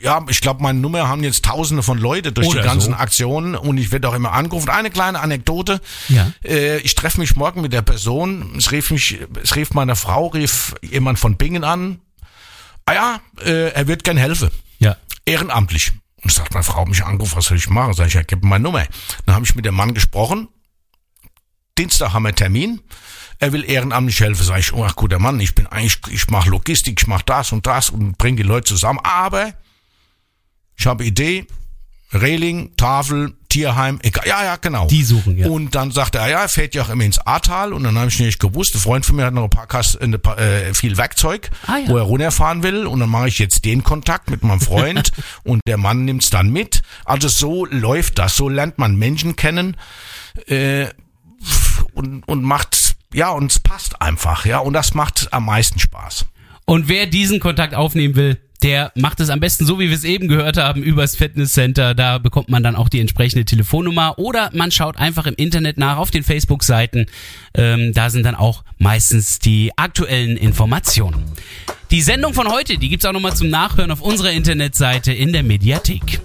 ja, 0.00 0.24
ich 0.30 0.40
glaube, 0.40 0.62
meine 0.62 0.78
Nummer 0.78 1.06
haben 1.06 1.22
jetzt 1.22 1.44
Tausende 1.44 1.82
von 1.82 1.98
Leute 1.98 2.32
durch 2.32 2.48
Oder 2.48 2.62
die 2.62 2.66
ganzen 2.66 2.92
so. 2.92 2.96
Aktionen 2.96 3.54
und 3.54 3.76
ich 3.76 3.92
werde 3.92 4.08
auch 4.08 4.14
immer 4.14 4.32
angerufen. 4.32 4.70
Eine 4.70 4.90
kleine 4.90 5.20
Anekdote. 5.20 5.82
Ja. 6.08 6.32
Äh, 6.42 6.78
ich 6.78 6.94
treffe 6.94 7.20
mich 7.20 7.36
morgen 7.36 7.60
mit 7.60 7.74
der 7.74 7.82
Person. 7.82 8.54
Es 8.56 8.72
rief 8.72 8.90
mich, 8.90 9.18
es 9.42 9.54
rief 9.54 9.74
meine 9.74 9.96
Frau, 9.96 10.28
rief 10.28 10.74
jemand 10.80 11.18
von 11.18 11.36
Bingen 11.36 11.62
an. 11.62 12.00
Ah 12.86 12.94
ja, 12.94 13.20
äh, 13.44 13.72
er 13.72 13.86
wird 13.86 14.02
gern 14.02 14.16
helfen. 14.16 14.48
Ja. 14.78 14.96
Ehrenamtlich. 15.26 15.92
Und 16.22 16.32
sagt 16.32 16.54
meine 16.54 16.64
Frau 16.64 16.86
mich 16.86 17.04
angerufen, 17.04 17.36
was 17.36 17.44
soll 17.44 17.58
ich 17.58 17.68
machen? 17.68 17.92
Sag 17.92 18.06
ich, 18.06 18.14
ja, 18.14 18.22
gib 18.22 18.42
mir 18.42 18.48
meine 18.48 18.64
Nummer. 18.64 18.86
Dann 19.26 19.34
habe 19.34 19.44
ich 19.44 19.54
mit 19.54 19.66
dem 19.66 19.74
Mann 19.74 19.92
gesprochen. 19.92 20.48
Dienstag 21.76 22.14
haben 22.14 22.22
wir 22.22 22.34
Termin. 22.34 22.80
Er 23.40 23.52
will 23.52 23.64
ehrenamtlich 23.64 24.20
helfen. 24.20 24.44
Sag 24.44 24.58
ich, 24.58 24.72
oh, 24.72 24.84
ach, 24.84 24.96
guter 24.96 25.18
Mann, 25.18 25.38
ich 25.40 25.54
bin 25.54 25.66
eigentlich, 25.66 26.00
ich 26.10 26.28
mache 26.28 26.50
Logistik, 26.50 27.00
ich 27.00 27.06
mache 27.06 27.24
das 27.24 27.52
und 27.52 27.66
das 27.66 27.90
und 27.90 28.18
bringe 28.18 28.36
die 28.38 28.42
Leute 28.42 28.64
zusammen. 28.68 28.98
Aber 29.04 29.52
ich 30.76 30.86
habe 30.86 31.04
Idee, 31.04 31.46
Reling, 32.12 32.74
Tafel, 32.76 33.34
Tierheim, 33.50 33.98
egal. 34.02 34.26
Ja, 34.26 34.42
ja, 34.42 34.56
genau. 34.56 34.86
Die 34.88 35.04
suchen, 35.04 35.36
ja. 35.36 35.46
Und 35.48 35.74
dann 35.74 35.90
sagte 35.90 36.18
er, 36.18 36.28
ja, 36.30 36.40
er 36.40 36.48
fährt 36.48 36.74
ja 36.74 36.82
auch 36.82 36.88
immer 36.88 37.04
ins 37.04 37.18
Ahrtal. 37.18 37.72
Und 37.74 37.84
dann 37.84 37.98
habe 37.98 38.08
ich 38.08 38.18
nicht 38.18 38.40
gewusst, 38.40 38.74
ein 38.74 38.80
Freund 38.80 39.04
von 39.04 39.16
mir 39.16 39.26
hat 39.26 39.34
noch 39.34 39.44
ein 39.44 39.50
paar 39.50 39.66
Kasten, 39.66 40.02
eine, 40.02 40.18
paar, 40.18 40.38
äh, 40.38 40.72
viel 40.74 40.96
Werkzeug, 40.96 41.50
Ah, 41.66 41.76
ja. 41.76 41.88
wo 41.88 41.96
er 41.98 42.04
runterfahren 42.04 42.62
will. 42.62 42.86
Und 42.86 43.00
dann 43.00 43.10
mache 43.10 43.28
ich 43.28 43.38
jetzt 43.38 43.64
den 43.66 43.84
Kontakt 43.84 44.30
mit 44.30 44.42
meinem 44.42 44.60
Freund 44.60 45.12
und 45.44 45.60
der 45.66 45.76
Mann 45.76 46.06
nimmt's 46.06 46.30
dann 46.30 46.50
mit. 46.50 46.82
Also 47.04 47.28
so 47.28 47.66
läuft 47.66 48.18
das. 48.18 48.36
So 48.36 48.48
lernt 48.48 48.78
man 48.78 48.96
Menschen 48.96 49.36
kennen 49.36 49.76
äh, 50.46 50.86
und, 51.92 52.26
und 52.26 52.42
macht, 52.42 52.74
ja, 53.12 53.30
und 53.30 53.50
es 53.50 53.58
passt 53.58 54.00
einfach. 54.00 54.44
Ja, 54.44 54.58
und 54.58 54.72
das 54.72 54.94
macht 54.94 55.28
am 55.32 55.46
meisten 55.46 55.78
Spaß. 55.78 56.26
Und 56.64 56.88
wer 56.88 57.06
diesen 57.06 57.40
Kontakt 57.40 57.74
aufnehmen 57.74 58.14
will, 58.14 58.38
der 58.62 58.92
macht 58.96 59.20
es 59.20 59.30
am 59.30 59.40
besten 59.40 59.64
so, 59.64 59.78
wie 59.78 59.88
wir 59.88 59.94
es 59.94 60.04
eben 60.04 60.26
gehört 60.28 60.56
haben, 60.56 60.82
übers 60.82 61.14
Fitnesscenter. 61.14 61.94
Da 61.94 62.18
bekommt 62.18 62.48
man 62.48 62.62
dann 62.62 62.76
auch 62.76 62.88
die 62.88 63.00
entsprechende 63.00 63.44
Telefonnummer 63.44 64.18
oder 64.18 64.50
man 64.52 64.70
schaut 64.70 64.96
einfach 64.96 65.26
im 65.26 65.34
Internet 65.34 65.78
nach 65.78 65.96
auf 65.96 66.10
den 66.10 66.24
Facebook-Seiten. 66.24 67.06
Ähm, 67.54 67.92
da 67.94 68.10
sind 68.10 68.24
dann 68.24 68.34
auch 68.34 68.64
meistens 68.78 69.38
die 69.38 69.70
aktuellen 69.76 70.36
Informationen. 70.36 71.22
Die 71.90 72.02
Sendung 72.02 72.34
von 72.34 72.48
heute, 72.48 72.78
die 72.78 72.88
gibt's 72.88 73.06
auch 73.06 73.12
nochmal 73.12 73.34
zum 73.34 73.48
Nachhören 73.48 73.90
auf 73.90 74.00
unserer 74.00 74.32
Internetseite 74.32 75.12
in 75.12 75.32
der 75.32 75.44
Mediathek. 75.44 76.20